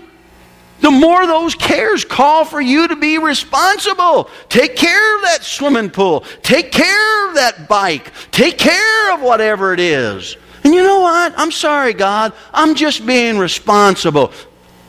[0.81, 4.31] the more those cares call for you to be responsible.
[4.49, 6.25] Take care of that swimming pool.
[6.43, 8.12] Take care of that bike.
[8.31, 10.37] Take care of whatever it is.
[10.64, 11.35] And you know what?
[11.37, 12.33] I'm sorry, God.
[12.53, 14.33] I'm just being responsible.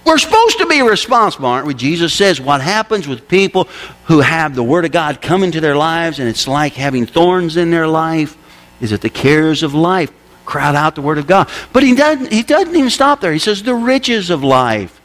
[0.05, 1.73] We're supposed to be responsible, aren't we?
[1.73, 3.67] Jesus says what happens with people
[4.05, 7.57] who have the Word of God come into their lives and it's like having thorns
[7.57, 8.35] in their life
[8.81, 10.11] is that the cares of life
[10.45, 11.47] crowd out the Word of God.
[11.73, 13.31] But he doesn't, he doesn't even stop there.
[13.31, 14.98] He says the riches of life.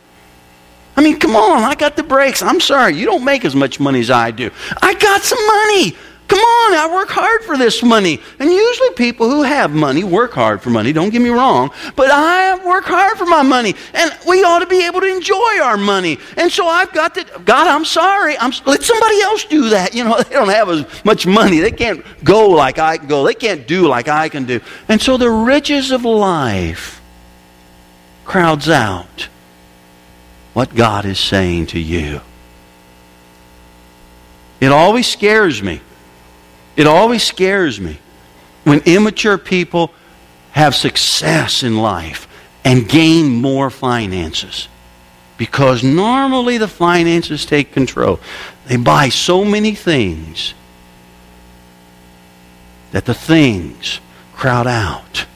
[0.96, 2.42] I mean, come on, I got the breaks.
[2.42, 4.50] I'm sorry, you don't make as much money as I do.
[4.80, 5.96] I got some money.
[6.26, 8.18] Come on, I work hard for this money.
[8.38, 11.70] And usually people who have money work hard for money, don't get me wrong.
[11.96, 13.74] But I work hard for my money.
[13.92, 16.18] And we ought to be able to enjoy our money.
[16.38, 18.38] And so I've got to, God, I'm sorry.
[18.38, 19.94] I'm, let somebody else do that.
[19.94, 21.60] You know, they don't have as much money.
[21.60, 23.24] They can't go like I can go.
[23.24, 24.60] They can't do like I can do.
[24.88, 27.02] And so the riches of life
[28.24, 29.28] crowds out
[30.54, 32.20] what God is saying to you.
[34.60, 35.80] It always scares me.
[36.76, 37.98] It always scares me
[38.62, 39.92] when immature people
[40.52, 42.26] have success in life
[42.64, 44.68] and gain more finances.
[45.36, 48.20] Because normally the finances take control.
[48.66, 50.54] They buy so many things
[52.92, 54.00] that the things
[54.32, 55.26] crowd out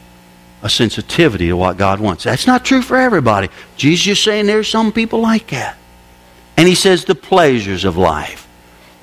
[0.62, 2.24] a sensitivity to what God wants.
[2.24, 3.48] That's not true for everybody.
[3.76, 5.76] Jesus is saying there's some people like that.
[6.56, 8.48] And he says the pleasures of life.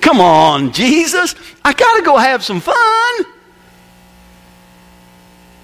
[0.01, 1.35] Come on, Jesus.
[1.63, 2.75] I got to go have some fun.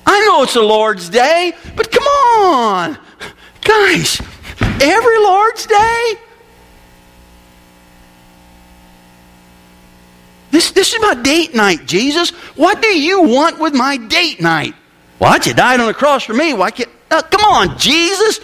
[0.05, 2.97] I know it's the Lord's day, but come on.
[3.61, 4.21] Guys,
[4.81, 6.13] every Lord's day?
[10.51, 12.31] This, this is my date night, Jesus.
[12.55, 14.75] What do you want with my date night?
[15.21, 15.45] What?
[15.45, 16.51] You died on the cross for me.
[16.51, 16.89] Why can't.
[17.11, 18.39] Uh, come on, Jesus.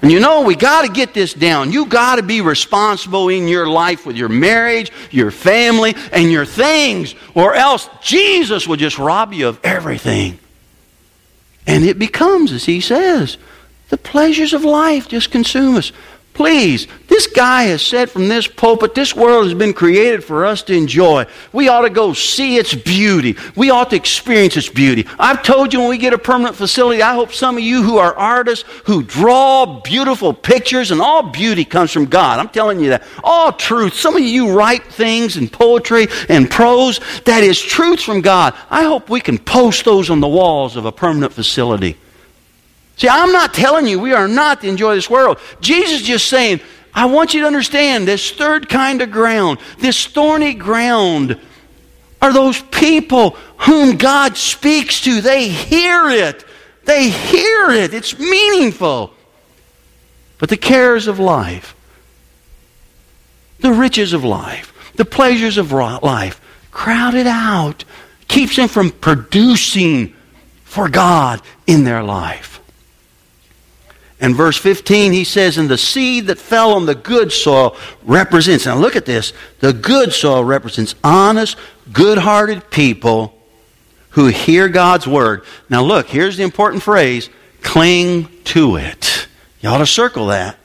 [0.00, 1.72] And you know, we got to get this down.
[1.72, 6.46] You got to be responsible in your life with your marriage, your family, and your
[6.46, 10.38] things, or else Jesus will just rob you of everything.
[11.66, 13.36] And it becomes, as he says,
[13.90, 15.92] the pleasures of life just consume us.
[16.34, 20.64] Please, this guy has said from this pulpit, this world has been created for us
[20.64, 21.26] to enjoy.
[21.52, 23.36] We ought to go see its beauty.
[23.54, 25.06] We ought to experience its beauty.
[25.16, 27.98] I've told you when we get a permanent facility, I hope some of you who
[27.98, 32.40] are artists, who draw beautiful pictures, and all beauty comes from God.
[32.40, 33.04] I'm telling you that.
[33.22, 33.94] All truth.
[33.94, 38.54] Some of you write things in poetry and prose that is truth from God.
[38.70, 41.96] I hope we can post those on the walls of a permanent facility.
[42.96, 45.38] See, I'm not telling you we are not to enjoy this world.
[45.60, 46.60] Jesus is just saying,
[46.94, 51.40] I want you to understand this third kind of ground, this thorny ground,
[52.22, 55.20] are those people whom God speaks to.
[55.20, 56.44] They hear it.
[56.84, 57.92] They hear it.
[57.92, 59.12] It's meaningful.
[60.38, 61.74] But the cares of life,
[63.60, 67.84] the riches of life, the pleasures of life, crowd it out,
[68.28, 70.14] keeps them from producing
[70.64, 72.53] for God in their life.
[74.24, 78.64] And verse 15, he says, And the seed that fell on the good soil represents,
[78.64, 81.58] now look at this, the good soil represents honest,
[81.92, 83.38] good hearted people
[84.12, 85.44] who hear God's word.
[85.68, 87.28] Now look, here's the important phrase
[87.60, 89.28] cling to it.
[89.60, 90.56] You ought to circle that.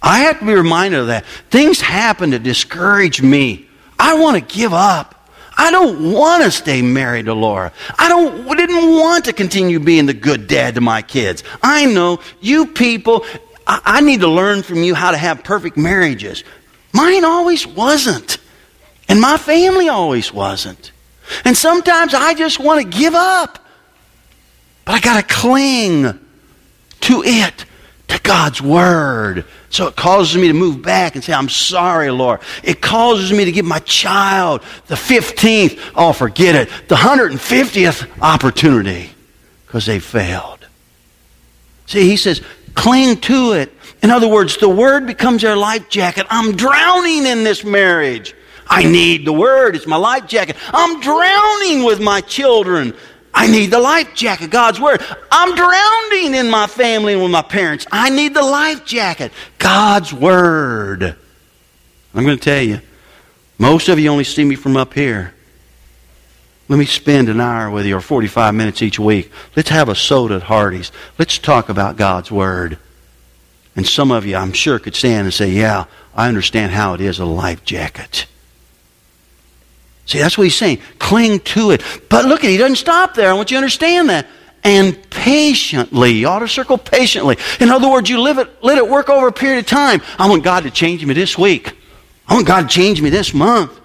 [0.00, 1.26] I have to be reminded of that.
[1.50, 3.66] Things happen to discourage me.
[3.98, 5.15] I want to give up.
[5.56, 7.72] I don't want to stay married to Laura.
[7.98, 11.44] I don't didn't want to continue being the good dad to my kids.
[11.62, 13.24] I know you people
[13.66, 16.44] I, I need to learn from you how to have perfect marriages.
[16.92, 18.38] Mine always wasn't.
[19.08, 20.92] And my family always wasn't.
[21.44, 23.58] And sometimes I just want to give up.
[24.84, 26.02] But I got to cling
[27.00, 27.64] to it
[28.08, 29.44] to God's Word.
[29.70, 32.40] So it causes me to move back and say, I'm sorry, Lord.
[32.62, 39.10] It causes me to give my child the 15th, oh, forget it, the 150th opportunity
[39.66, 40.66] because they failed.
[41.86, 42.42] See, he says,
[42.74, 43.72] cling to it.
[44.02, 46.26] In other words, the Word becomes their life jacket.
[46.30, 48.34] I'm drowning in this marriage.
[48.68, 49.76] I need the Word.
[49.76, 50.56] It's my life jacket.
[50.68, 52.94] I'm drowning with my children.
[53.36, 55.04] I need the life jacket, God's Word.
[55.30, 57.86] I'm drowning in my family and with my parents.
[57.92, 61.14] I need the life jacket, God's Word.
[62.14, 62.80] I'm going to tell you,
[63.58, 65.34] most of you only see me from up here.
[66.68, 69.30] Let me spend an hour with you or 45 minutes each week.
[69.54, 70.90] Let's have a soda at Hardee's.
[71.18, 72.78] Let's talk about God's Word.
[73.76, 77.02] And some of you, I'm sure, could stand and say, Yeah, I understand how it
[77.02, 78.26] is a life jacket.
[80.06, 80.78] See, that's what he's saying.
[80.98, 81.82] Cling to it.
[82.08, 83.28] But look, at, he doesn't stop there.
[83.28, 84.26] I want you to understand that.
[84.62, 86.12] And patiently.
[86.12, 87.36] You ought to circle patiently.
[87.60, 90.00] In other words, you live it, let it work over a period of time.
[90.18, 91.76] I want God to change me this week.
[92.28, 93.78] I want God to change me this month.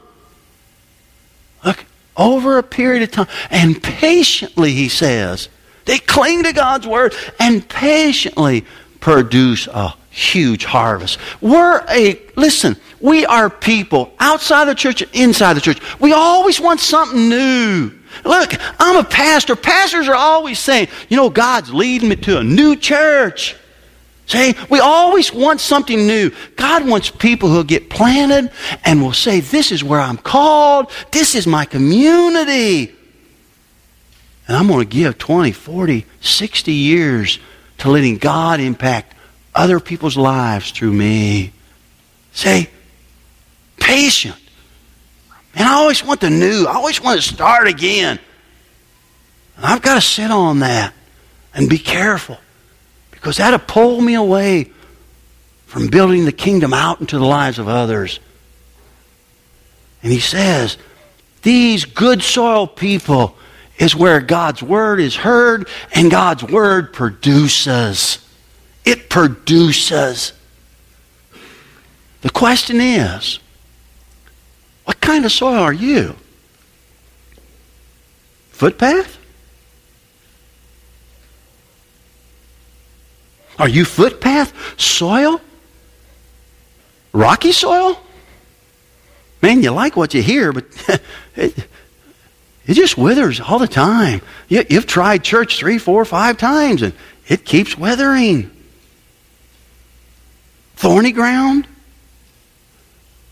[1.65, 3.27] Look, over a period of time.
[3.49, 5.49] And patiently, he says.
[5.85, 8.65] They cling to God's word and patiently
[8.99, 11.17] produce a huge harvest.
[11.39, 15.79] We're a, listen, we are people outside the church and inside the church.
[15.99, 17.91] We always want something new.
[18.25, 19.55] Look, I'm a pastor.
[19.55, 23.55] Pastors are always saying, you know, God's leading me to a new church.
[24.27, 26.31] See, we always want something new.
[26.55, 28.51] God wants people who get planted
[28.85, 30.89] and will say, This is where I'm called.
[31.11, 32.95] This is my community.
[34.47, 37.39] And I'm going to give 20, 40, 60 years
[37.79, 39.15] to letting God impact
[39.53, 41.51] other people's lives through me.
[42.31, 42.69] Say,
[43.77, 44.37] patient.
[45.53, 46.65] And I always want the new.
[46.65, 48.19] I always want to start again.
[49.57, 50.93] And I've got to sit on that
[51.53, 52.37] and be careful
[53.11, 54.71] because that'll pull me away
[55.65, 58.19] from building the kingdom out into the lives of others.
[60.03, 60.77] And he says,
[61.41, 63.35] these good soil people,
[63.81, 68.20] is where God's Word is heard and God's Word produces.
[68.85, 70.33] It produces.
[72.21, 73.39] The question is,
[74.85, 76.15] what kind of soil are you?
[78.51, 79.17] Footpath?
[83.57, 84.53] Are you footpath?
[84.79, 85.41] Soil?
[87.13, 87.99] Rocky soil?
[89.41, 90.65] Man, you like what you hear, but
[91.35, 91.57] it,
[92.67, 94.21] it just withers all the time.
[94.47, 96.93] You, you've tried church three, four, five times, and
[97.27, 98.51] it keeps withering.
[100.81, 101.67] Thorny ground?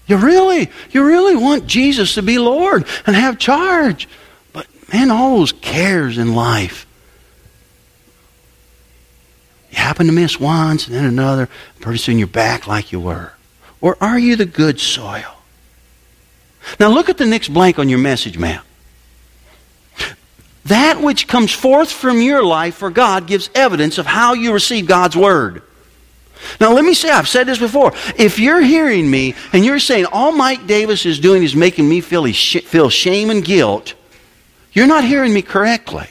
[0.05, 4.07] You really, you really want Jesus to be Lord and have charge.
[4.53, 6.85] But man, all those cares in life.
[9.71, 13.33] You happen to miss once and then another, pretty soon you're back like you were.
[13.81, 15.41] Or are you the good soil?
[16.79, 18.63] Now look at the next blank on your message map.
[20.65, 24.85] That which comes forth from your life for God gives evidence of how you receive
[24.85, 25.63] God's Word.
[26.59, 27.93] Now, let me say, I've said this before.
[28.17, 32.01] If you're hearing me and you're saying all Mike Davis is doing is making me
[32.01, 33.93] feel, feel shame and guilt,
[34.73, 36.07] you're not hearing me correctly.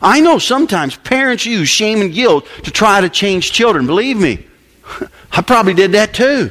[0.00, 3.86] I know sometimes parents use shame and guilt to try to change children.
[3.86, 4.46] Believe me,
[5.32, 6.50] I probably did that too.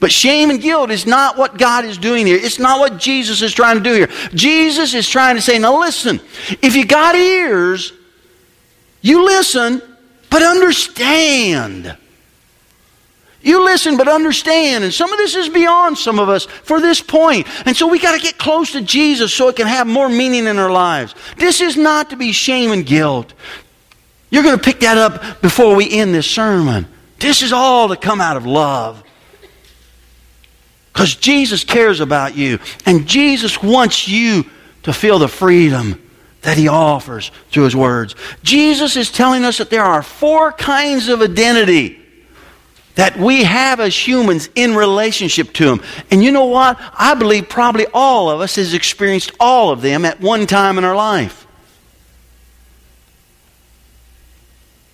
[0.00, 2.36] But shame and guilt is not what God is doing here.
[2.36, 4.08] It's not what Jesus is trying to do here.
[4.34, 6.20] Jesus is trying to say, now listen,
[6.60, 7.92] if you got ears,
[9.00, 9.80] you listen
[10.32, 11.94] but understand.
[13.42, 14.82] You listen, but understand.
[14.82, 17.46] And some of this is beyond some of us for this point.
[17.66, 20.46] And so we got to get close to Jesus so it can have more meaning
[20.46, 21.14] in our lives.
[21.36, 23.34] This is not to be shame and guilt.
[24.30, 26.86] You're going to pick that up before we end this sermon.
[27.18, 29.04] This is all to come out of love.
[30.94, 32.58] Because Jesus cares about you.
[32.86, 34.46] And Jesus wants you
[34.84, 36.00] to feel the freedom
[36.42, 38.14] that he offers through his words.
[38.42, 41.98] Jesus is telling us that there are four kinds of identity
[42.94, 45.82] that we have as humans in relationship to him.
[46.10, 46.78] And you know what?
[46.94, 50.84] I believe probably all of us has experienced all of them at one time in
[50.84, 51.46] our life.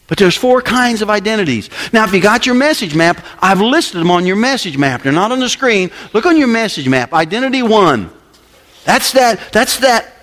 [0.06, 1.68] But there's four kinds of identities.
[1.92, 5.02] Now, if you got your message map, I've listed them on your message map.
[5.02, 5.90] They're not on the screen.
[6.14, 7.12] Look on your message map.
[7.12, 8.10] Identity one.
[8.84, 10.17] That's that, that's that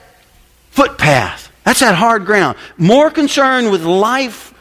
[0.75, 1.51] footpath.
[1.63, 2.57] That's that hard ground.
[2.77, 4.53] More concerned with life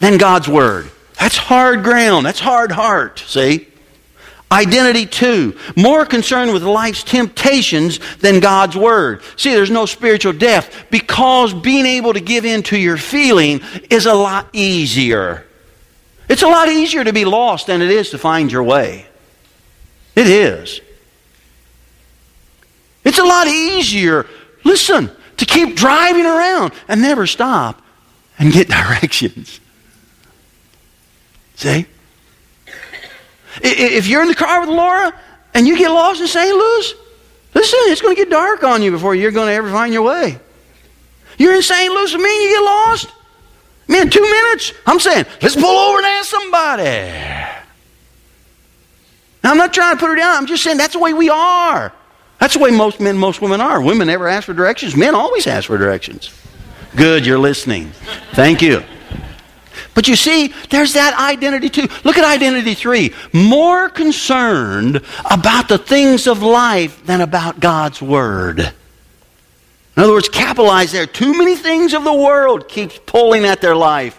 [0.00, 0.90] than God's Word.
[1.18, 2.26] That's hard ground.
[2.26, 3.68] That's hard heart, see?
[4.50, 9.22] Identity two, more concerned with life's temptations than God's Word.
[9.36, 14.04] See, there's no spiritual death because being able to give in to your feeling is
[14.04, 15.46] a lot easier.
[16.28, 19.06] It's a lot easier to be lost than it is to find your way.
[20.14, 20.82] It is.
[23.04, 24.26] It's a lot easier.
[24.64, 25.10] Listen,
[25.42, 27.82] to keep driving around and never stop
[28.38, 29.58] and get directions.
[31.56, 31.86] See?
[33.56, 35.12] If you're in the car with Laura
[35.52, 36.54] and you get lost in St.
[36.54, 36.94] Louis,
[37.54, 40.02] listen, it's going to get dark on you before you're going to ever find your
[40.02, 40.38] way.
[41.38, 41.92] You're in St.
[41.92, 43.12] Louis with me and you get lost?
[43.88, 44.72] Man, two minutes.
[44.86, 46.84] I'm saying, let's pull over and ask somebody.
[49.42, 50.36] Now, I'm not trying to put her down.
[50.36, 51.92] I'm just saying that's the way we are.
[52.42, 53.80] That's the way most men, most women are.
[53.80, 54.96] Women never ask for directions.
[54.96, 56.36] Men always ask for directions.
[56.96, 57.92] Good, you're listening.
[58.32, 58.82] Thank you.
[59.94, 61.86] But you see, there's that identity too.
[62.02, 63.14] Look at identity three.
[63.32, 68.58] More concerned about the things of life than about God's Word.
[68.58, 68.72] In
[70.02, 71.06] other words, capitalize there.
[71.06, 74.18] Too many things of the world keeps pulling at their life.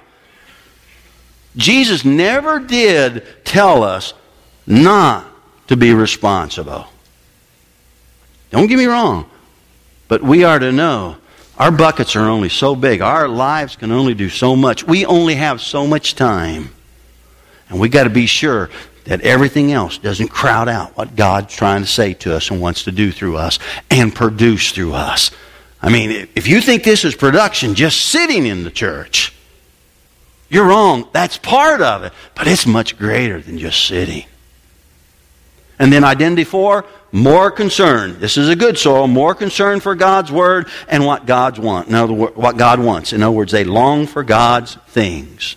[1.58, 4.14] Jesus never did tell us
[4.66, 5.28] not
[5.68, 6.88] to be responsible.
[8.54, 9.28] Don't get me wrong,
[10.08, 11.18] but we are to know
[11.58, 13.02] our buckets are only so big.
[13.02, 14.84] Our lives can only do so much.
[14.84, 16.70] We only have so much time.
[17.68, 18.70] And we got to be sure
[19.06, 22.84] that everything else doesn't crowd out what God's trying to say to us and wants
[22.84, 23.58] to do through us
[23.90, 25.32] and produce through us.
[25.82, 29.34] I mean, if you think this is production just sitting in the church,
[30.48, 31.10] you're wrong.
[31.12, 34.26] That's part of it, but it's much greater than just sitting.
[35.80, 38.20] And then identity four, more concern.
[38.20, 39.08] This is a good soil.
[39.08, 41.88] More concern for God's word and what God's want.
[41.88, 43.14] In other words, what God wants.
[43.14, 45.56] In other words, they long for God's things.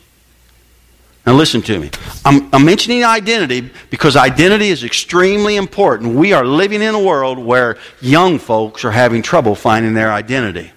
[1.26, 1.90] Now listen to me.
[2.26, 6.14] I'm, I'm, mentioning identity because identity is extremely important.
[6.14, 10.70] We are living in a world where young folks are having trouble finding their identity.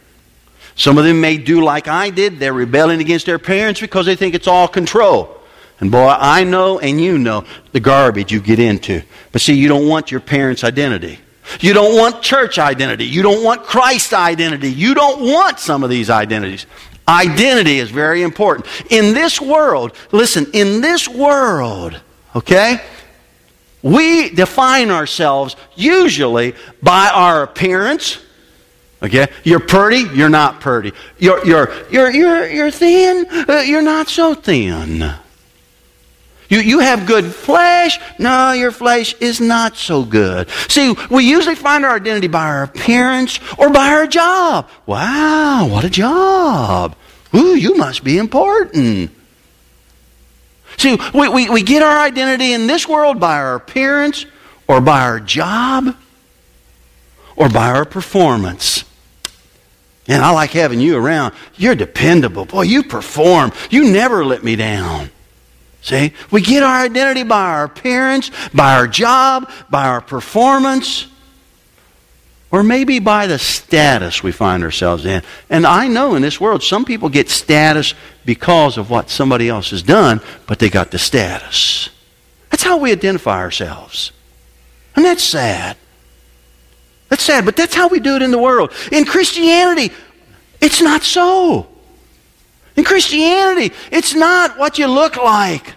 [0.75, 2.39] Some of them may do like I did.
[2.39, 5.38] They're rebelling against their parents because they think it's all control.
[5.79, 9.01] And boy, I know and you know the garbage you get into.
[9.31, 11.19] But see, you don't want your parents' identity.
[11.61, 13.05] You don't want church identity.
[13.05, 14.71] You don't want Christ identity.
[14.71, 16.65] You don't want some of these identities.
[17.07, 18.67] Identity is very important.
[18.91, 21.99] In this world, listen, in this world,
[22.35, 22.79] okay,
[23.81, 26.53] we define ourselves usually
[26.83, 28.19] by our appearance.
[29.01, 30.91] Okay, you're pretty, you're not pretty.
[31.17, 35.13] You're you're you're you're, you're thin, uh, you're not so thin.
[36.49, 37.99] You, you have good flesh.
[38.17, 40.49] No, your flesh is not so good.
[40.67, 44.67] See, we usually find our identity by our appearance or by our job.
[44.87, 46.95] Wow, what a job.
[47.35, 49.11] Ooh, you must be important.
[50.77, 54.25] See, we, we, we get our identity in this world by our appearance
[54.67, 55.95] or by our job
[57.35, 58.83] or by our performance.
[60.07, 61.35] And I like having you around.
[61.55, 62.45] You're dependable.
[62.45, 63.51] Boy, you perform.
[63.69, 65.11] You never let me down.
[65.81, 66.13] See?
[66.29, 71.07] We get our identity by our appearance, by our job, by our performance,
[72.51, 75.21] or maybe by the status we find ourselves in.
[75.49, 77.93] And I know in this world, some people get status
[78.25, 81.89] because of what somebody else has done, but they got the status.
[82.49, 84.11] That's how we identify ourselves.
[84.95, 85.77] And that's sad.
[87.09, 88.73] That's sad, but that's how we do it in the world.
[88.91, 89.93] In Christianity,
[90.59, 91.67] it's not so.
[92.79, 95.73] In Christianity, it's not what you look like.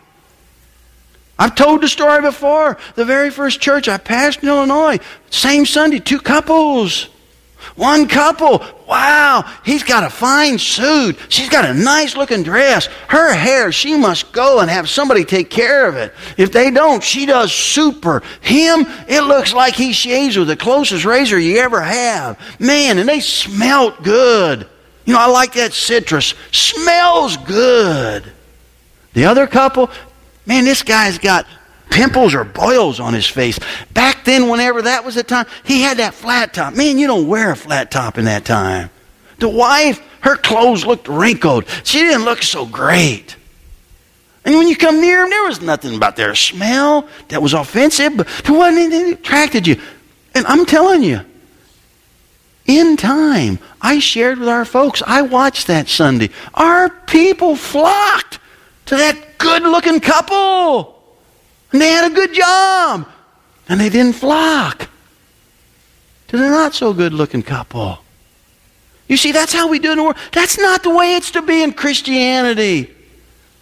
[1.36, 2.78] I've told the story before.
[2.94, 7.08] The very first church I passed in Illinois, same Sunday, two couples.
[7.74, 11.18] One couple, wow, he's got a fine suit.
[11.28, 12.86] She's got a nice looking dress.
[13.08, 16.14] Her hair, she must go and have somebody take care of it.
[16.36, 18.22] If they don't, she does super.
[18.42, 22.38] Him, it looks like he shaves with the closest razor you ever have.
[22.60, 24.68] Man, and they smelt good.
[25.04, 26.34] You know, I like that citrus.
[26.52, 28.24] Smells good.
[29.14, 29.90] The other couple,
[30.46, 31.46] man, this guy's got
[31.90, 33.58] pimples or boils on his face.
[33.92, 36.74] Back then, whenever that was the time, he had that flat top.
[36.74, 38.90] Man, you don't wear a flat top in that time.
[39.38, 41.66] The wife, her clothes looked wrinkled.
[41.84, 43.36] She didn't look so great.
[44.44, 48.16] And when you come near him, there was nothing about their smell that was offensive,
[48.16, 49.80] but there wasn't anything that attracted you.
[50.34, 51.20] And I'm telling you,
[52.66, 56.30] in time, I shared with our folks, I watched that Sunday.
[56.54, 58.38] Our people flocked
[58.86, 61.02] to that good looking couple.
[61.72, 63.08] And they had a good job.
[63.68, 64.88] And they didn't flock
[66.28, 67.98] to the not so good looking couple.
[69.08, 70.16] You see, that's how we do it in the world.
[70.32, 72.94] That's not the way it's to be in Christianity.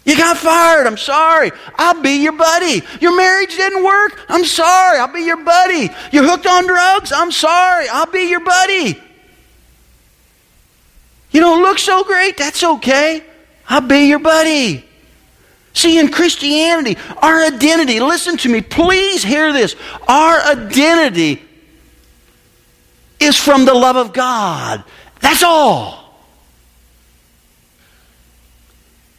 [0.05, 0.87] You got fired.
[0.87, 1.53] I'm sorry.
[1.77, 2.83] I'll be your buddy.
[3.01, 4.19] Your marriage didn't work.
[4.29, 4.99] I'm sorry.
[4.99, 5.91] I'll be your buddy.
[6.11, 7.13] You're hooked on drugs.
[7.13, 7.89] I'm sorry.
[7.89, 9.01] I'll be your buddy.
[11.31, 12.37] You don't look so great.
[12.37, 13.23] That's okay.
[13.69, 14.85] I'll be your buddy.
[15.73, 19.77] See, in Christianity, our identity, listen to me, please hear this.
[20.09, 21.43] Our identity
[23.21, 24.83] is from the love of God.
[25.21, 26.00] That's all.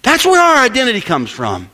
[0.03, 1.69] That's where our identity comes from.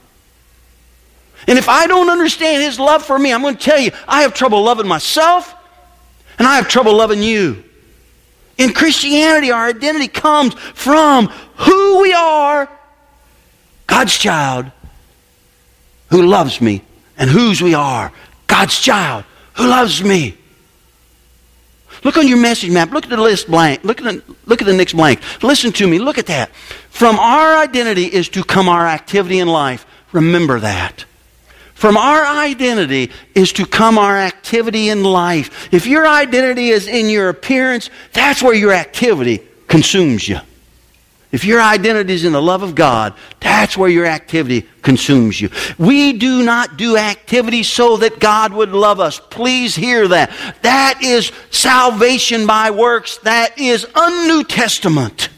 [1.48, 4.24] And if I don't understand His love for me, I'm going to tell you, I
[4.24, 5.54] have trouble loving myself
[6.38, 7.64] and I have trouble loving you.
[8.58, 12.70] In Christianity, our identity comes from who we are
[13.88, 14.70] God's child
[16.10, 16.84] who loves me
[17.18, 18.12] and whose we are.
[18.46, 19.24] God's child
[19.54, 20.38] who loves me.
[22.08, 22.92] Look on your message map.
[22.92, 23.84] Look at the list blank.
[23.84, 25.20] Look at the, look at the next blank.
[25.44, 26.00] Listen to me.
[26.00, 26.56] Look at that.
[26.90, 29.86] From our identity is to come our activity in life.
[30.14, 31.04] Remember that.
[31.74, 35.68] From our identity is to come our activity in life.
[35.74, 40.40] If your identity is in your appearance, that's where your activity consumes you.
[41.32, 45.50] If your identity is in the love of God, that's where your activity consumes you.
[45.78, 49.20] We do not do activity so that God would love us.
[49.20, 50.32] Please hear that.
[50.62, 53.18] That is salvation by works.
[53.20, 55.30] That is un New Testament.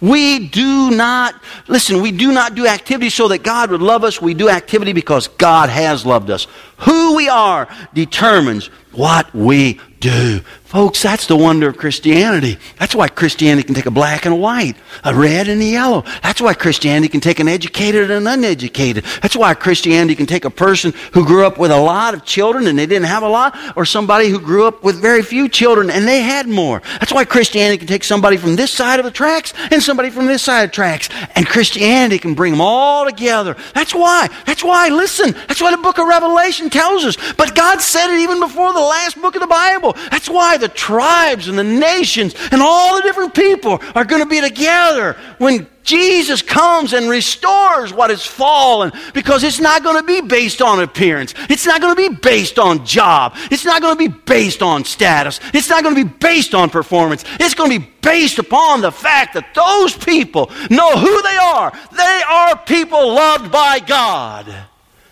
[0.00, 1.34] We do not,
[1.68, 4.22] listen, we do not do activity so that God would love us.
[4.22, 6.46] We do activity because God has loved us.
[6.78, 10.40] Who we are determines what we do.
[10.64, 12.56] Folks, that's the wonder of Christianity.
[12.78, 16.04] That's why Christianity can take a black and a white, a red and a yellow.
[16.22, 19.04] That's why Christianity can take an educated and an uneducated.
[19.20, 22.68] That's why Christianity can take a person who grew up with a lot of children
[22.68, 25.90] and they didn't have a lot, or somebody who grew up with very few children
[25.90, 26.82] and they had more.
[27.00, 30.26] That's why Christianity can take somebody from this side of the tracks and somebody from
[30.26, 31.08] this side of the tracks.
[31.34, 33.56] And Christianity can bring them all together.
[33.74, 34.28] That's why.
[34.46, 34.88] That's why.
[34.88, 37.16] Listen, that's what the book of Revelation tells us.
[37.34, 39.89] But God said it even before the last book of the Bible.
[39.92, 40.10] People.
[40.10, 44.28] That's why the tribes and the nations and all the different people are going to
[44.28, 50.02] be together when Jesus comes and restores what has fallen because it's not going to
[50.02, 51.34] be based on appearance.
[51.48, 53.34] It's not going to be based on job.
[53.50, 55.40] It's not going to be based on status.
[55.54, 57.24] It's not going to be based on performance.
[57.40, 61.72] It's going to be based upon the fact that those people know who they are.
[61.96, 64.54] They are people loved by God.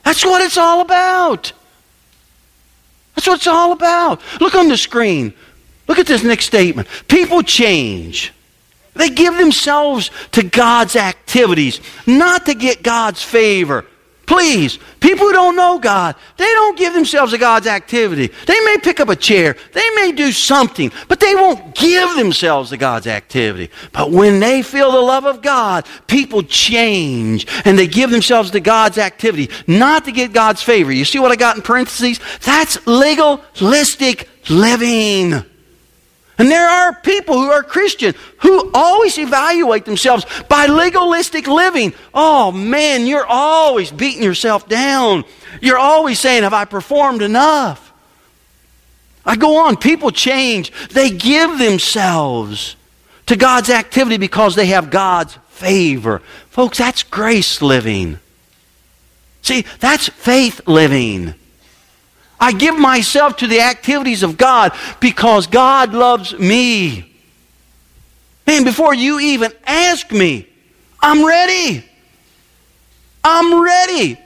[0.05, 1.53] That's what it's all about.
[3.19, 4.21] That's what it's all about.
[4.41, 5.35] Look on the screen.
[5.89, 6.87] Look at this next statement.
[7.09, 8.33] People change.
[8.95, 13.85] They give themselves to God's activities, not to get God's favor.
[14.29, 18.31] Please, people who don't know God, they don't give themselves to God's activity.
[18.45, 22.69] They may pick up a chair, they may do something, but they won't give themselves
[22.69, 23.71] to God's activity.
[23.91, 28.61] But when they feel the love of God, people change and they give themselves to
[28.61, 30.93] God's activity, not to get God's favor.
[30.93, 32.21] You see what I got in parentheses?
[32.45, 35.43] That's legalistic living.
[36.39, 41.93] And there are people who are Christian who always evaluate themselves by legalistic living.
[42.15, 45.25] Oh man, you're always beating yourself down.
[45.61, 47.93] You're always saying, Have I performed enough?
[49.27, 50.73] I go on, people change.
[50.89, 52.77] They give themselves
[53.27, 56.21] to God's activity because they have God's favor.
[56.51, 58.21] Folks, that's grace living.
[59.43, 61.35] See, that's faith living.
[62.41, 67.13] I give myself to the activities of God because God loves me.
[68.47, 70.49] Man, before you even ask me,
[71.01, 71.85] I'm ready.
[73.25, 74.19] I'm ready.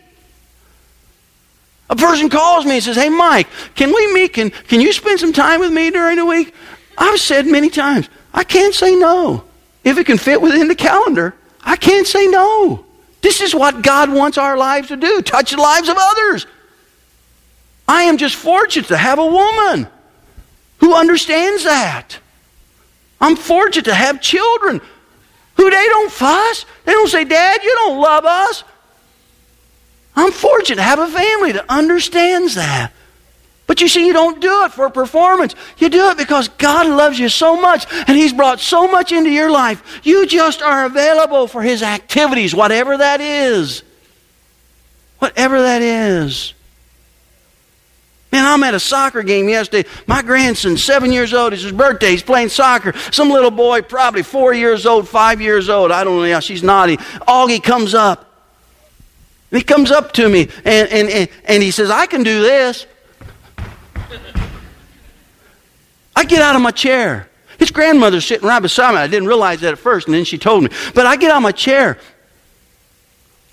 [1.91, 4.33] A person calls me and says, Hey, Mike, can we meet?
[4.33, 6.55] Can, can you spend some time with me during the week?
[6.97, 9.45] I've said many times, I can't say no.
[9.85, 12.85] If it can fit within the calendar, I can't say no.
[13.21, 16.47] This is what God wants our lives to do touch the lives of others.
[17.89, 19.89] I am just fortunate to have a woman
[20.79, 22.19] who understands that.
[23.21, 24.81] I'm fortunate to have children
[25.57, 26.65] who they don't fuss.
[26.85, 28.65] They don't say, Dad, you don't love us.
[30.17, 32.93] I'm fortunate to have a family that understands that.
[33.67, 35.55] But you see, you don't do it for performance.
[35.79, 39.31] You do it because God loves you so much and He's brought so much into
[39.31, 40.01] your life.
[40.03, 43.83] You just are available for His activities, whatever that is.
[45.21, 46.55] Whatever that is.
[48.33, 49.87] Man, I'm at a soccer game yesterday.
[50.07, 52.13] My grandson, seven years old, it's his birthday.
[52.13, 52.95] He's playing soccer.
[53.13, 55.93] Some little boy, probably four years old, five years old.
[55.93, 56.41] I don't know.
[56.41, 56.97] She's naughty.
[56.97, 58.31] Augie comes up.
[59.51, 62.87] He comes up to me and, and, and, and he says, I can do this.
[66.17, 67.29] I get out of my chair.
[67.59, 68.99] His grandmother's sitting right beside me.
[68.99, 70.71] I didn't realize that at first, and then she told me.
[70.95, 71.99] But I get out of my chair.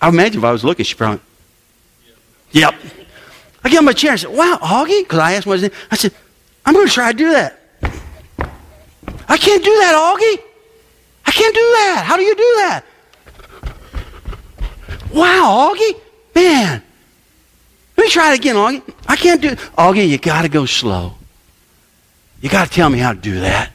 [0.01, 1.19] I imagine if I was looking, she probably,
[2.51, 2.73] yep.
[3.63, 5.03] I get on my chair and I said, Wow, Augie?
[5.03, 5.79] Because I asked him what his name.
[5.91, 6.13] I said,
[6.65, 7.59] I'm going to try to do that.
[9.27, 10.43] I can't do that, Augie.
[11.25, 12.03] I can't do that.
[12.05, 12.85] How do you do that?
[15.13, 15.99] Wow, Augie?
[16.35, 16.83] Man.
[17.97, 18.81] Let me try it again, Augie.
[19.07, 19.59] I can't do it.
[19.77, 21.15] Augie, you got to go slow.
[22.41, 23.71] You got to tell me how to do that.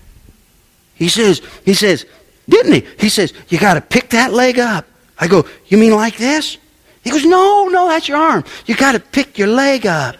[0.94, 2.06] He says, he says,
[2.48, 2.86] didn't he?
[2.98, 4.86] He says, you got to pick that leg up.
[5.18, 6.58] I go, you mean like this?
[7.04, 8.44] He goes, No, no, that's your arm.
[8.66, 10.16] You got to pick your leg up.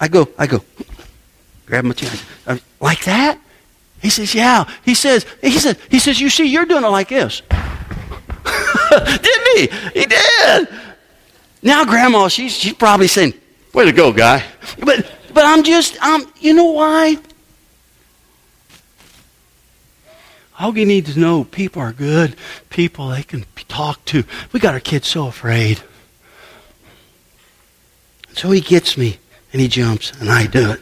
[0.00, 0.64] I go, I go,
[1.66, 2.10] grab my chin.
[2.80, 3.38] Like that?
[4.00, 4.64] He says, Yeah.
[4.84, 7.42] He says, he says, he says, you see, you're doing it like this.
[8.90, 9.66] Didn't he?
[10.00, 10.68] He did.
[11.62, 13.34] Now grandma, she's she's probably saying,
[13.74, 14.42] Way to go, guy.
[14.78, 17.18] But but I'm just um you know why?
[20.58, 22.34] All you need to know people are good,
[22.70, 24.24] people they can talk to.
[24.52, 25.80] We got our kids so afraid.
[28.38, 29.18] So he gets me
[29.52, 30.80] and he jumps and I do it.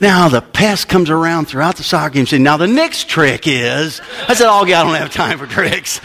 [0.00, 4.00] Now the pest comes around throughout the soccer game saying, now the next trick is,
[4.26, 6.00] I said, oh, yeah, I don't have time for tricks.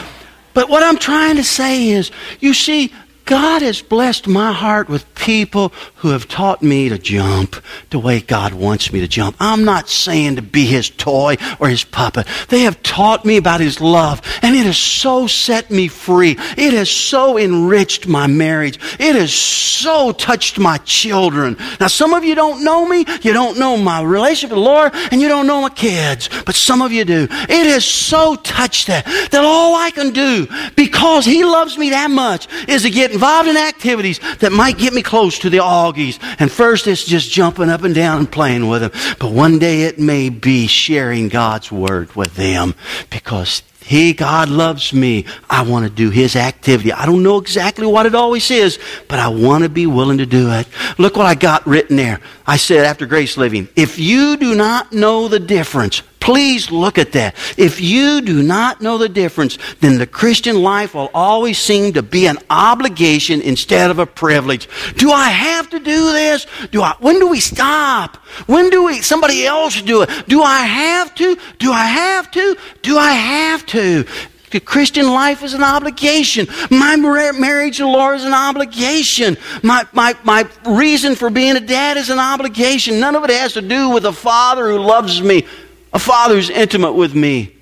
[0.54, 2.94] but what I'm trying to say is, you see,
[3.30, 7.54] God has blessed my heart with people who have taught me to jump
[7.90, 9.36] the way God wants me to jump.
[9.38, 12.26] I'm not saying to be his toy or his puppet.
[12.48, 16.32] They have taught me about his love, and it has so set me free.
[16.56, 18.80] It has so enriched my marriage.
[18.98, 21.56] It has so touched my children.
[21.78, 23.04] Now, some of you don't know me.
[23.22, 26.56] You don't know my relationship with the Lord, and you don't know my kids, but
[26.56, 27.28] some of you do.
[27.30, 32.10] It has so touched that, that all I can do, because he loves me that
[32.10, 36.18] much, is to get involved in activities that might get me close to the Augies.
[36.38, 38.92] And first it's just jumping up and down and playing with them.
[39.18, 42.74] But one day it may be sharing God's word with them
[43.10, 45.26] because He, God loves me.
[45.50, 46.94] I want to do His activity.
[46.94, 50.26] I don't know exactly what it always is, but I want to be willing to
[50.26, 50.66] do it.
[50.96, 52.20] Look what I got written there.
[52.46, 57.10] I said after Grace Living, if you do not know the difference, please look at
[57.10, 57.34] that.
[57.56, 62.04] If you do not know the difference, then the Christian life will always seem to
[62.04, 64.68] be an obligation instead of a privilege.
[64.94, 66.46] Do I have to do this?
[66.70, 68.14] Do I, when do we stop?
[68.46, 70.28] When do we, somebody else do it?
[70.28, 71.36] Do I have to?
[71.58, 72.56] Do I have to?
[72.82, 74.04] Do I have to?
[74.52, 76.46] The Christian life is an obligation.
[76.70, 79.36] My marriage to the Lord is an obligation.
[79.64, 83.00] My, my, my reason for being a dad is an obligation.
[83.00, 85.44] None of it has to do with a father who loves me,
[85.92, 87.54] a father who's intimate with me.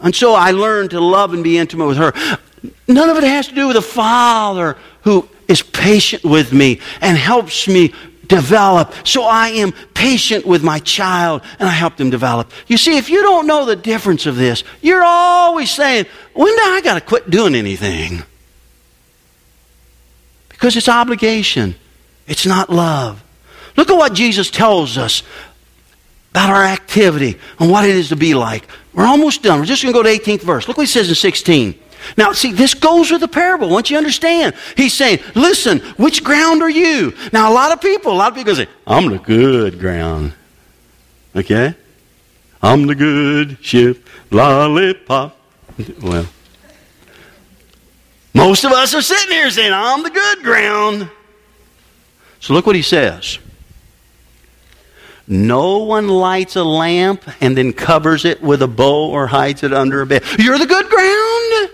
[0.00, 2.12] And so I learned to love and be intimate with her.
[2.88, 7.16] None of it has to do with a father who is patient with me and
[7.16, 7.92] helps me
[8.26, 8.94] develop.
[9.04, 12.50] So I am patient with my child and I help them develop.
[12.66, 16.62] You see, if you don't know the difference of this, you're always saying, when do
[16.62, 18.22] I got to quit doing anything?
[20.48, 21.74] Because it's obligation.
[22.26, 23.22] It's not love.
[23.76, 25.22] Look at what Jesus tells us
[26.30, 28.68] about our activity and what it is to be like.
[28.92, 29.58] We're almost done.
[29.58, 30.68] We're just going to go to 18th verse.
[30.68, 31.78] Look what he says in 16.
[32.16, 33.68] Now, see, this goes with the parable.
[33.68, 37.14] Once you understand, he's saying, listen, which ground are you?
[37.32, 40.32] Now, a lot of people, a lot of people say, I'm the good ground.
[41.36, 41.74] Okay?
[42.62, 45.36] I'm the good ship, lollipop.
[46.02, 46.26] Well,
[48.34, 51.10] most of us are sitting here saying, I'm the good ground.
[52.38, 53.38] So look what he says.
[55.32, 59.72] No one lights a lamp and then covers it with a bow or hides it
[59.72, 60.24] under a bed.
[60.40, 61.70] You're the good ground.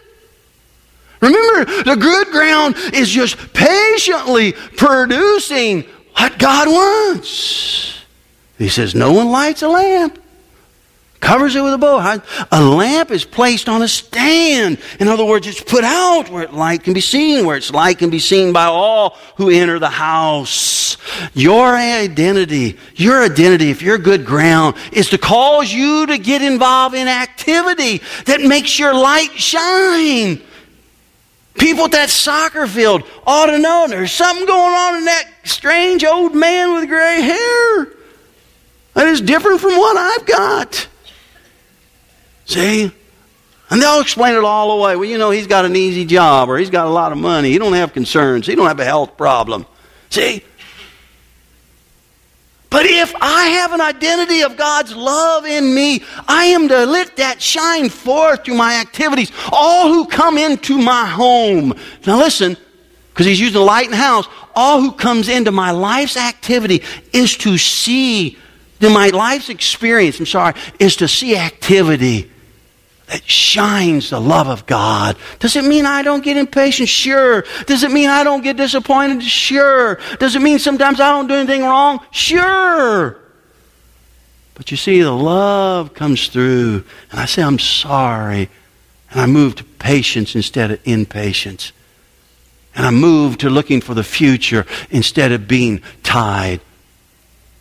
[1.22, 5.84] Remember, the good ground is just patiently producing
[6.18, 7.98] what God wants.
[8.59, 10.22] He says, No one lights a lamp,
[11.20, 12.20] covers it with a bow.
[12.52, 14.78] A lamp is placed on a stand.
[15.00, 18.11] In other words, it's put out where light can be seen, where its light can
[18.11, 20.86] be seen by all who enter the house.
[21.34, 26.94] Your identity, your identity, if you're good ground, is to cause you to get involved
[26.94, 30.42] in activity that makes your light shine.
[31.54, 36.04] People at that soccer field ought to know there's something going on in that strange
[36.04, 37.88] old man with gray hair
[38.94, 40.88] that is different from what I've got.
[42.46, 42.90] See?
[43.68, 44.96] And they'll explain it all away.
[44.96, 47.50] Well, you know, he's got an easy job or he's got a lot of money.
[47.50, 48.46] He don't have concerns.
[48.46, 49.66] He don't have a health problem.
[50.11, 50.44] See?
[52.77, 57.16] But if I have an identity of God's love in me, I am to let
[57.16, 59.33] that shine forth through my activities.
[59.51, 61.72] All who come into my home.
[62.07, 62.55] Now listen,
[63.09, 64.29] because he's using light in the house.
[64.55, 66.83] All who comes into my life's activity
[67.14, 68.37] is to see,
[68.81, 72.31] the my life's experience, I'm sorry, is to see activity
[73.07, 75.16] that shines the love of God.
[75.38, 76.88] Does it mean I don't get impatient?
[76.88, 77.44] Sure.
[77.66, 79.22] Does it mean I don't get disappointed?
[79.22, 80.00] Sure.
[80.18, 82.00] Does it mean sometimes I don't do anything wrong?
[82.11, 83.16] Sure.
[84.54, 88.48] But you see, the love comes through, and I say, I'm sorry.
[89.11, 91.72] And I move to patience instead of impatience.
[92.74, 96.61] And I move to looking for the future instead of being tied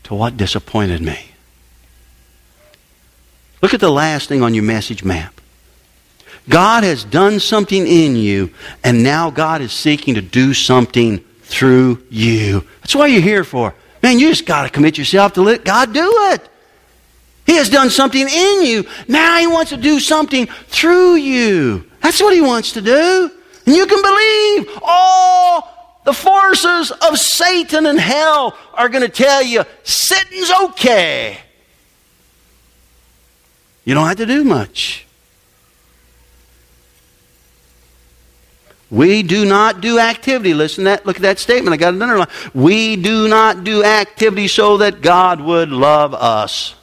[0.04, 1.35] to what disappointed me.
[3.62, 5.42] Look at the last thing on your message map.
[6.48, 8.52] God has done something in you,
[8.84, 12.64] and now God is seeking to do something through you.
[12.82, 13.74] That's what you're here for.
[14.04, 16.48] Man, you just got to commit yourself to let God do it.
[17.46, 18.86] He has done something in you.
[19.08, 21.90] Now He wants to do something through you.
[22.02, 23.32] That's what He wants to do.
[23.66, 29.42] And you can believe all the forces of Satan and hell are going to tell
[29.42, 31.40] you sitting's okay.
[33.86, 35.06] You don't have to do much.
[38.92, 40.54] We do not do activity.
[40.54, 41.74] Listen that look at that statement.
[41.74, 42.30] I got it underlined.
[42.54, 46.76] We do not do activity so that God would love us.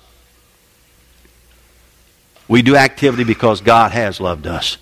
[2.48, 4.76] We do activity because God has loved us.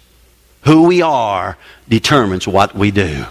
[0.62, 1.56] Who we are
[1.88, 3.26] determines what we do.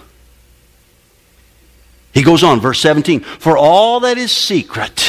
[2.13, 5.08] He goes on, verse 17, for all that is secret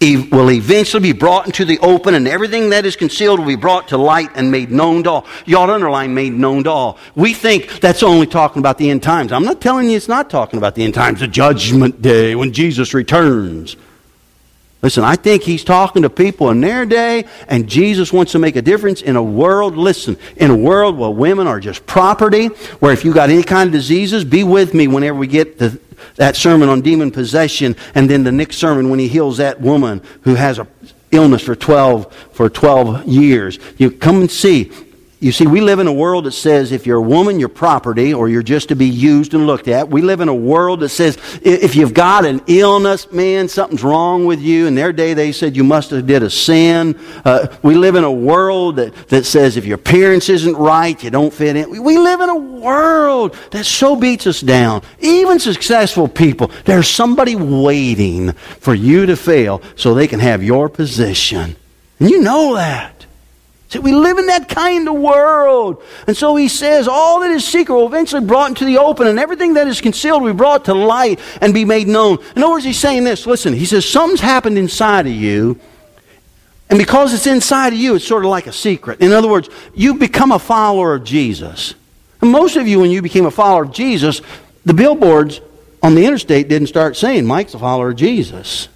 [0.00, 3.88] will eventually be brought into the open, and everything that is concealed will be brought
[3.88, 5.26] to light and made known to all.
[5.46, 6.98] You ought to underline made known to all.
[7.14, 9.32] We think that's only talking about the end times.
[9.32, 12.52] I'm not telling you it's not talking about the end times, the judgment day when
[12.52, 13.76] Jesus returns.
[14.84, 18.54] Listen, I think he's talking to people in their day, and Jesus wants to make
[18.56, 22.48] a difference in a world, listen, in a world where women are just property,
[22.80, 25.80] where if you got any kind of diseases, be with me whenever we get the,
[26.16, 30.02] that sermon on demon possession, and then the next sermon when he heals that woman
[30.22, 30.66] who has a
[31.14, 33.58] illness for 12, for 12 years.
[33.78, 34.70] You come and see.
[35.24, 38.12] You see, we live in a world that says if you're a woman, you're property,
[38.12, 39.88] or you're just to be used and looked at.
[39.88, 44.26] We live in a world that says if you've got an illness, man, something's wrong
[44.26, 44.66] with you.
[44.66, 47.00] In their day, they said you must have did a sin.
[47.24, 51.08] Uh, we live in a world that, that says if your appearance isn't right, you
[51.08, 51.82] don't fit in.
[51.82, 54.82] We live in a world that so beats us down.
[55.00, 60.68] Even successful people, there's somebody waiting for you to fail so they can have your
[60.68, 61.56] position.
[61.98, 63.03] And you know that.
[63.74, 65.82] See, we live in that kind of world.
[66.06, 69.18] And so he says, all that is secret will eventually brought into the open, and
[69.18, 72.18] everything that is concealed will be brought to light and be made known.
[72.36, 75.58] In other words, he's saying this listen, he says, something's happened inside of you.
[76.70, 79.00] And because it's inside of you, it's sort of like a secret.
[79.00, 81.74] In other words, you've become a follower of Jesus.
[82.20, 84.22] And most of you, when you became a follower of Jesus,
[84.64, 85.40] the billboards
[85.82, 88.68] on the interstate didn't start saying, Mike's a follower of Jesus.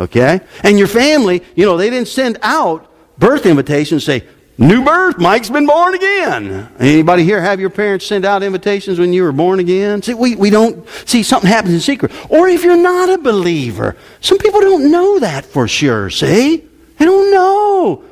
[0.00, 0.40] Okay?
[0.64, 2.88] And your family, you know, they didn't send out
[3.18, 4.24] birth invitations say,
[4.60, 6.68] New birth, Mike's been born again.
[6.80, 10.02] Anybody here have your parents send out invitations when you were born again?
[10.02, 12.10] See, we, we don't see something happens in secret.
[12.28, 16.64] Or if you're not a believer, some people don't know that for sure, see?
[16.98, 18.02] They don't know.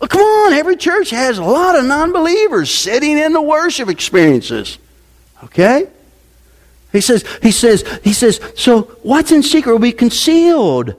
[0.00, 3.88] Well, come on, every church has a lot of non believers sitting in the worship
[3.88, 4.78] experiences.
[5.44, 5.86] Okay?
[6.90, 10.96] He says, he says, he says, so what's in secret will be concealed.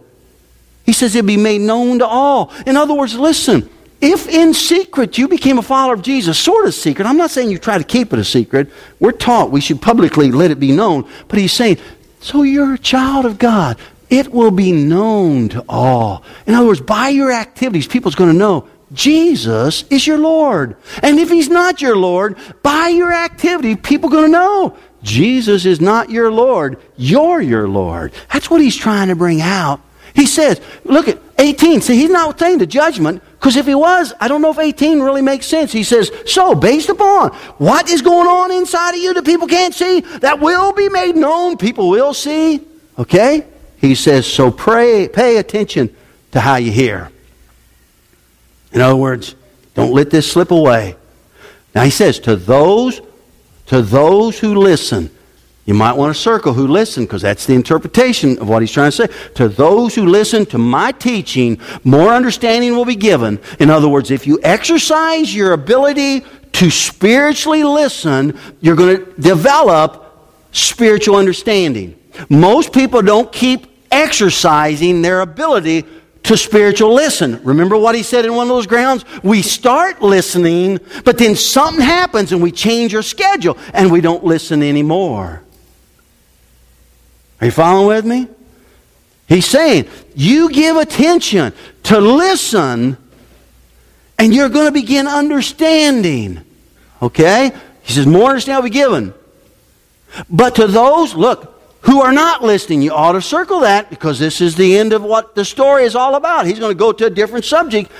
[0.85, 2.51] He says it'll be made known to all.
[2.65, 3.69] In other words, listen,
[4.01, 7.49] if in secret you became a follower of Jesus, sort of secret, I'm not saying
[7.49, 8.69] you try to keep it a secret.
[8.99, 11.09] We're taught we should publicly let it be known.
[11.29, 11.77] But he's saying,
[12.19, 13.77] so you're a child of God.
[14.09, 16.23] It will be known to all.
[16.45, 20.75] In other words, by your activities, people's going to know Jesus is your Lord.
[21.01, 25.65] And if he's not your Lord, by your activity, people are going to know Jesus
[25.65, 26.77] is not your Lord.
[26.95, 28.13] You're your Lord.
[28.31, 29.81] That's what he's trying to bring out
[30.15, 31.81] he says, look at 18.
[31.81, 35.01] See, he's not saying the judgment, because if he was, I don't know if 18
[35.01, 35.71] really makes sense.
[35.71, 39.73] He says, so based upon what is going on inside of you that people can't
[39.73, 42.61] see, that will be made known, people will see.
[42.97, 43.45] Okay?
[43.77, 45.93] He says, so pray, pay attention
[46.31, 47.09] to how you hear.
[48.71, 49.35] In other words,
[49.73, 50.95] don't let this slip away.
[51.73, 53.01] Now he says, to those,
[53.67, 55.09] to those who listen,
[55.65, 58.91] you might want to circle who listen because that's the interpretation of what he's trying
[58.91, 59.07] to say.
[59.35, 63.39] To those who listen to my teaching, more understanding will be given.
[63.59, 70.03] In other words, if you exercise your ability to spiritually listen, you're going to develop
[70.51, 71.97] spiritual understanding.
[72.29, 75.85] Most people don't keep exercising their ability
[76.23, 77.41] to spiritual listen.
[77.43, 79.05] Remember what he said in one of those grounds?
[79.23, 84.23] We start listening, but then something happens and we change our schedule and we don't
[84.23, 85.42] listen anymore.
[87.43, 88.29] Are you following with me?
[89.27, 91.51] He's saying, you give attention
[91.83, 92.95] to listen,
[94.17, 96.39] and you're going to begin understanding.
[97.01, 97.51] Okay?
[97.81, 99.13] He says, more understanding will be given.
[100.29, 104.39] But to those, look, who are not listening, you ought to circle that because this
[104.39, 106.45] is the end of what the story is all about.
[106.45, 107.91] He's going to go to a different subject.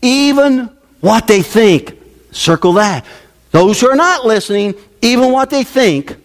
[0.00, 2.00] Even what they think,
[2.30, 3.04] circle that.
[3.50, 6.19] Those who are not listening, even what they think,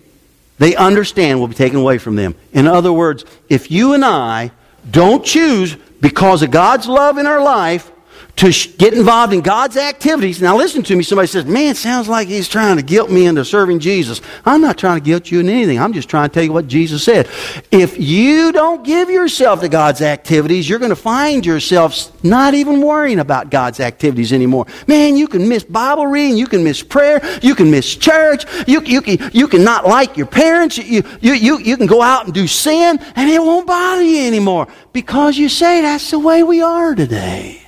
[0.58, 2.36] they understand will be taken away from them.
[2.54, 4.52] In other words, if you and I
[4.90, 7.92] don't choose because of God's love in our life
[8.38, 10.42] to get involved in God's activities.
[10.42, 11.04] Now, listen to me.
[11.04, 14.20] Somebody says, Man, it sounds like he's trying to guilt me into serving Jesus.
[14.46, 15.80] I'm not trying to guilt you in anything.
[15.80, 17.30] I'm just trying to tell you what Jesus said.
[17.72, 22.82] If you don't give yourself to God's activities, you're going to find yourself not even
[22.82, 24.66] worrying about God's activities anymore.
[24.86, 26.38] Man, you can miss Bible reading.
[26.38, 27.22] You can miss prayer.
[27.42, 28.46] You can miss church.
[28.68, 30.78] You, you, can, you can not like your parents.
[30.78, 34.28] You, you, you, you can go out and do sin, and it won't bother you
[34.28, 37.65] anymore because you say that's the way we are today.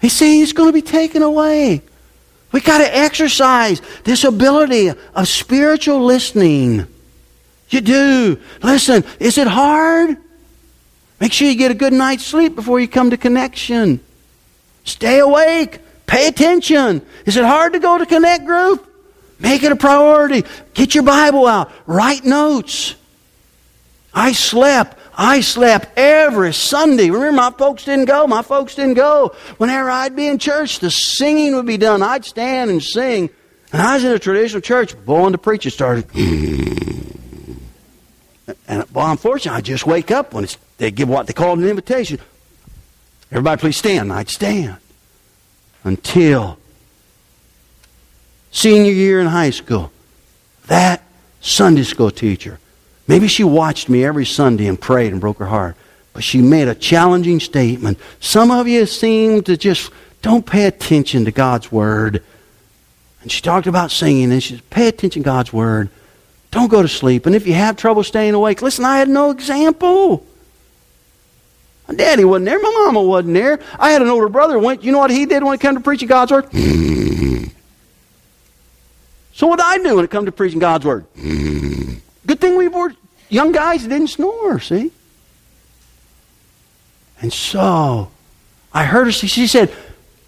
[0.00, 1.82] He's saying it's going to be taken away.
[2.52, 6.86] We got to exercise this ability of spiritual listening.
[7.68, 8.40] You do.
[8.62, 10.16] Listen, is it hard?
[11.20, 14.00] Make sure you get a good night's sleep before you come to connection.
[14.84, 15.80] Stay awake.
[16.06, 17.02] Pay attention.
[17.26, 18.86] Is it hard to go to connect group?
[19.38, 20.44] Make it a priority.
[20.74, 21.70] Get your Bible out.
[21.86, 22.94] Write notes.
[24.14, 27.10] I slept I slept every Sunday.
[27.10, 28.28] Remember, my folks didn't go.
[28.28, 29.34] My folks didn't go.
[29.56, 32.02] Whenever I'd be in church, the singing would be done.
[32.02, 33.28] I'd stand and sing.
[33.72, 34.94] And I was in a traditional church.
[35.04, 36.06] Boy, when the preacher started.
[38.66, 40.46] And well, unfortunately, I just wake up when
[40.78, 42.18] they give what they call an invitation.
[43.30, 44.10] Everybody, please stand.
[44.10, 44.78] I'd stand
[45.84, 46.58] until
[48.50, 49.92] senior year in high school.
[50.66, 51.02] That
[51.40, 52.58] Sunday school teacher
[53.08, 55.74] Maybe she watched me every Sunday and prayed and broke her heart.
[56.12, 57.98] But she made a challenging statement.
[58.20, 59.90] Some of you seem to just
[60.20, 62.22] don't pay attention to God's Word.
[63.22, 65.88] And she talked about singing, and she said, pay attention to God's Word.
[66.50, 67.24] Don't go to sleep.
[67.26, 70.26] And if you have trouble staying awake, listen, I had no example.
[71.86, 72.60] My daddy wasn't there.
[72.60, 73.58] My mama wasn't there.
[73.78, 74.58] I had an older brother.
[74.58, 76.52] Went, you know what he did when it came to preaching God's Word?
[79.32, 81.06] so what did I do when it come to preaching God's Word?
[82.28, 82.92] Good thing we were
[83.30, 84.92] young guys didn't snore, see?
[87.22, 88.10] And so
[88.72, 89.74] I heard her, she said,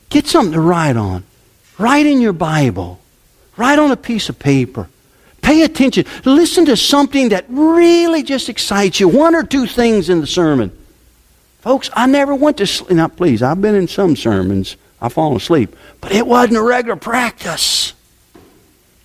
[0.09, 1.25] get something to write on.
[1.79, 3.01] Write in your Bible.
[3.57, 4.89] Write on a piece of paper.
[5.43, 6.07] Pay attention.
[6.25, 9.07] Listen to something that really just excites you.
[9.07, 10.77] One or two things in the sermon.
[11.61, 12.93] Folks, I never went to sleep.
[12.93, 14.77] Now, please, I've been in some sermons.
[15.03, 15.77] I've fallen asleep.
[16.01, 17.93] But it wasn't a regular practice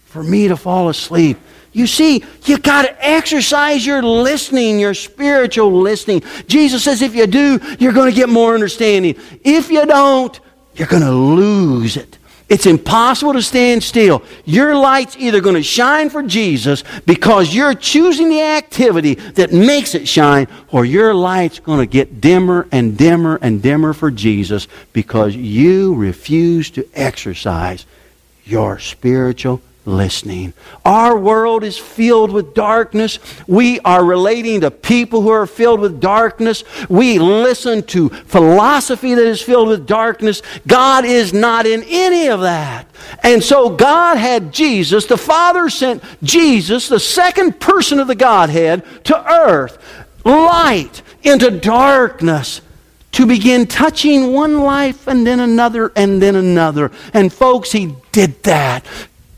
[0.06, 1.38] for me to fall asleep.
[1.76, 6.24] You see, you got to exercise your listening, your spiritual listening.
[6.48, 9.18] Jesus says if you do, you're going to get more understanding.
[9.44, 10.40] If you don't,
[10.76, 12.18] you're going to lose it.
[12.48, 14.24] It's impossible to stand still.
[14.46, 19.96] Your light's either going to shine for Jesus because you're choosing the activity that makes
[19.96, 24.70] it shine, or your light's going to get dimmer and dimmer and dimmer for Jesus
[24.94, 27.86] because you refuse to exercise
[28.46, 30.54] your spiritual listening.
[30.84, 33.20] Our world is filled with darkness.
[33.48, 36.64] We are relating to people who are filled with darkness.
[36.90, 40.42] We listen to philosophy that is filled with darkness.
[40.68, 42.88] God is not in any of that.
[43.24, 48.84] And so God had Jesus, the Father sent Jesus, the second person of the Godhead,
[49.06, 49.78] to earth,
[50.26, 52.62] light into darkness
[53.16, 56.92] to begin touching one life and then another and then another.
[57.14, 58.86] And folks, he did that.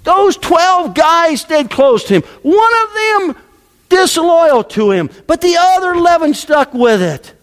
[0.07, 2.21] Those 12 guys stayed close to him.
[2.41, 3.43] One of them
[3.89, 7.33] disloyal to him, but the other 11 stuck with it.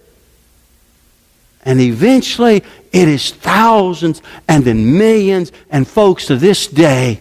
[1.66, 5.52] And eventually, it is thousands and then millions.
[5.68, 7.20] And folks, to this day,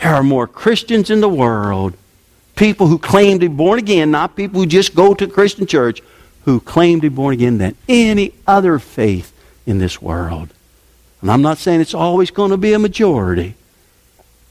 [0.00, 1.94] there are more Christians in the world,
[2.56, 6.02] people who claim to be born again, not people who just go to Christian church,
[6.44, 9.32] who claim to be born again than any other faith
[9.64, 10.48] in this world.
[11.20, 13.54] And I'm not saying it's always going to be a majority,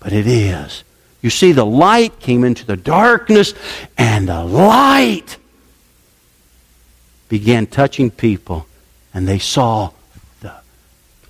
[0.01, 0.83] but it is.
[1.21, 3.53] You see, the light came into the darkness,
[3.97, 5.37] and the light
[7.29, 8.65] began touching people,
[9.13, 9.91] and they saw
[10.41, 10.53] the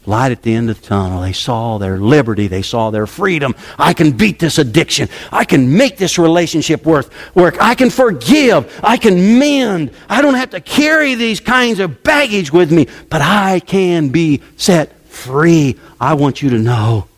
[0.06, 1.22] light at the end of the tunnel.
[1.22, 2.48] They saw their liberty.
[2.48, 3.54] They saw their freedom.
[3.78, 5.10] I can beat this addiction.
[5.30, 7.58] I can make this relationship worth work.
[7.62, 8.80] I can forgive.
[8.82, 9.92] I can mend.
[10.08, 14.42] I don't have to carry these kinds of baggage with me, but I can be
[14.56, 15.78] set free.
[16.00, 17.10] I want you to know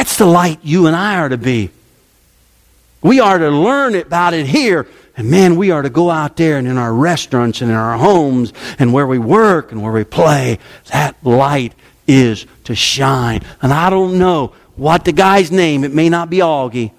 [0.00, 1.68] That's the light you and I are to be.
[3.02, 4.88] We are to learn about it here.
[5.14, 7.98] And man, we are to go out there and in our restaurants and in our
[7.98, 10.58] homes and where we work and where we play.
[10.90, 11.74] That light
[12.08, 13.42] is to shine.
[13.60, 16.92] And I don't know what the guy's name, it may not be Augie,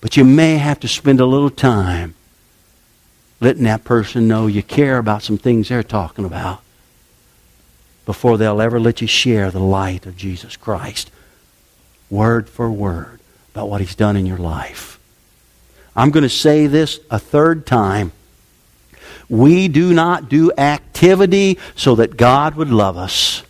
[0.00, 2.14] but you may have to spend a little time
[3.40, 6.62] letting that person know you care about some things they're talking about
[8.06, 11.10] before they'll ever let you share the light of Jesus Christ
[12.10, 13.20] word for word
[13.52, 14.98] about what He's done in your life.
[15.94, 18.12] I'm going to say this a third time.
[19.28, 23.42] We do not do activity so that God would love us.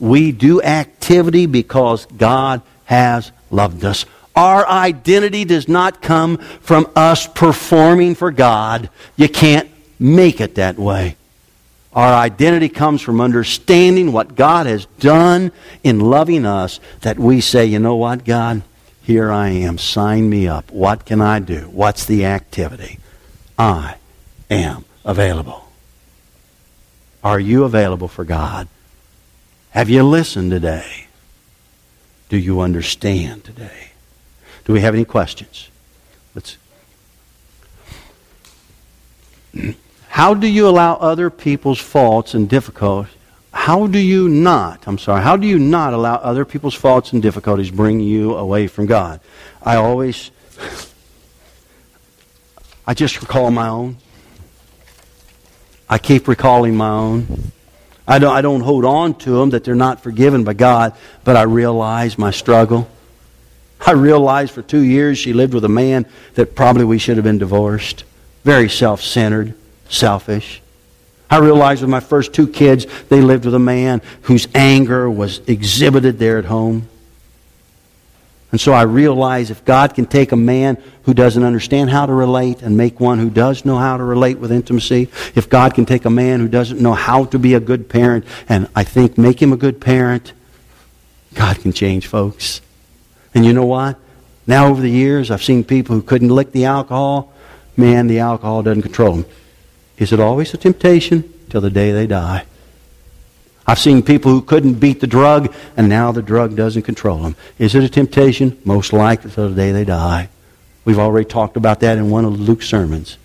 [0.00, 4.04] We do activity because God has loved us.
[4.34, 8.90] Our identity does not come from us performing for God.
[9.16, 9.68] You can't
[9.98, 11.17] make it that way.
[11.92, 17.66] Our identity comes from understanding what God has done in loving us that we say,
[17.66, 18.62] you know what, God?
[19.02, 19.78] Here I am.
[19.78, 20.70] Sign me up.
[20.70, 21.70] What can I do?
[21.72, 22.98] What's the activity?
[23.58, 23.96] I
[24.50, 25.68] am available.
[27.24, 28.68] Are you available for God?
[29.70, 31.06] Have you listened today?
[32.28, 33.92] Do you understand today?
[34.64, 35.70] Do we have any questions?
[36.34, 36.58] Let's.
[40.18, 43.14] How do you allow other people's faults and difficulties?
[43.52, 47.22] How do you not, I'm sorry, how do you not allow other people's faults and
[47.22, 49.20] difficulties bring you away from God?
[49.62, 50.32] I always,
[52.84, 53.98] I just recall my own.
[55.88, 57.52] I keep recalling my own.
[58.04, 61.36] I don't, I don't hold on to them that they're not forgiven by God, but
[61.36, 62.90] I realize my struggle.
[63.86, 67.24] I realized for two years she lived with a man that probably we should have
[67.24, 68.02] been divorced.
[68.42, 69.54] Very self centered
[69.88, 70.60] selfish.
[71.30, 75.40] I realized with my first two kids, they lived with a man whose anger was
[75.46, 76.88] exhibited there at home.
[78.50, 82.14] And so I realize if God can take a man who doesn't understand how to
[82.14, 85.84] relate and make one who does know how to relate with intimacy, if God can
[85.84, 89.18] take a man who doesn't know how to be a good parent and I think
[89.18, 90.32] make him a good parent,
[91.34, 92.62] God can change folks.
[93.34, 93.98] And you know what?
[94.46, 97.34] Now over the years, I've seen people who couldn't lick the alcohol.
[97.76, 99.26] Man, the alcohol doesn't control them.
[99.98, 101.32] Is it always a temptation?
[101.50, 102.44] Till the day they die.
[103.66, 107.36] I've seen people who couldn't beat the drug, and now the drug doesn't control them.
[107.58, 108.58] Is it a temptation?
[108.64, 110.28] Most likely till the day they die.
[110.84, 113.18] We've already talked about that in one of Luke's sermons.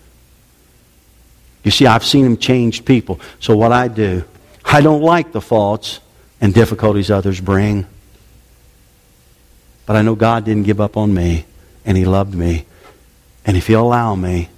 [1.62, 3.20] You see, I've seen him change people.
[3.40, 4.24] So what I do,
[4.64, 6.00] I don't like the faults
[6.40, 7.86] and difficulties others bring.
[9.86, 11.46] But I know God didn't give up on me,
[11.84, 12.66] and He loved me.
[13.46, 14.48] And if He'll allow me,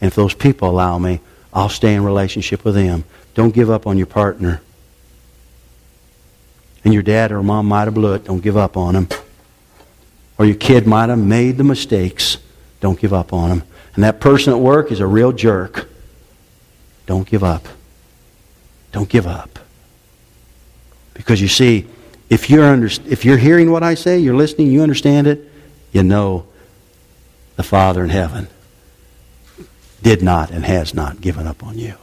[0.00, 1.20] and if those people allow me,
[1.52, 3.04] I'll stay in relationship with them.
[3.34, 4.60] Don't give up on your partner
[6.84, 8.24] and your dad or mom might have blew it.
[8.24, 9.08] Don't give up on them.
[10.38, 12.38] Or your kid might have made the mistakes.
[12.80, 13.62] Don't give up on them.
[13.94, 15.88] And that person at work is a real jerk.
[17.06, 17.66] Don't give up.
[18.90, 19.58] Don't give up.
[21.14, 21.86] Because you see,
[22.30, 25.48] if you're, under, if you're hearing what I say, you're listening, you understand it,
[25.92, 26.46] you know
[27.56, 28.48] the Father in heaven
[30.02, 31.94] did not and has not given up on you.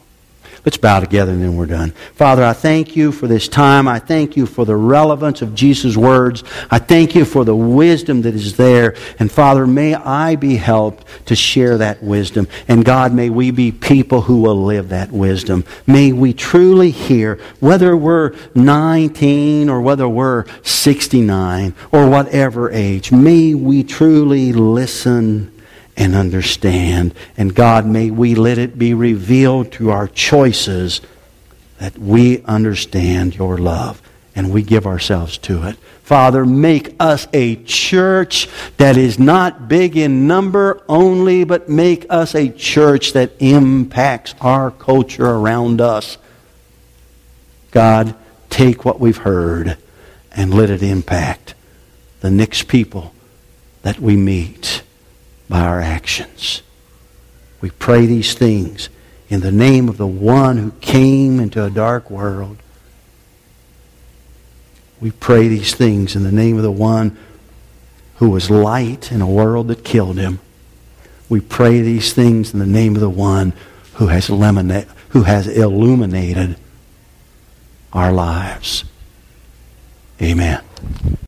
[0.66, 1.92] Let's bow together and then we're done.
[2.16, 3.88] Father, I thank you for this time.
[3.88, 6.44] I thank you for the relevance of Jesus' words.
[6.70, 8.96] I thank you for the wisdom that is there.
[9.20, 12.48] And Father, may I be helped to share that wisdom.
[12.68, 15.64] And God, may we be people who will live that wisdom.
[15.88, 23.54] May we truly hear, whether we're 19 or whether we're 69 or whatever age, may
[23.54, 25.54] we truly listen
[26.00, 27.14] and understand.
[27.38, 31.02] And God, may we let it be revealed to our choices
[31.78, 34.02] that we understand your love
[34.34, 35.76] and we give ourselves to it.
[36.04, 38.48] Father, make us a church
[38.78, 44.72] that is not big in number only, but make us a church that impacts our
[44.72, 46.18] culture around us.
[47.72, 48.16] God,
[48.50, 49.78] take what we've heard
[50.32, 51.54] and let it impact
[52.22, 53.14] the next people
[53.82, 54.82] that we meet
[55.50, 56.62] by our actions.
[57.60, 58.90] We pray these things
[59.30, 62.58] in the name of the one who came into a dark world.
[65.02, 67.18] We pray these things in the name of the one
[68.16, 70.40] who was light in a world that killed him.
[71.30, 73.54] We pray these things in the name of the one
[73.94, 76.58] who has, who has illuminated
[77.94, 78.84] our lives.
[80.22, 80.62] Amen.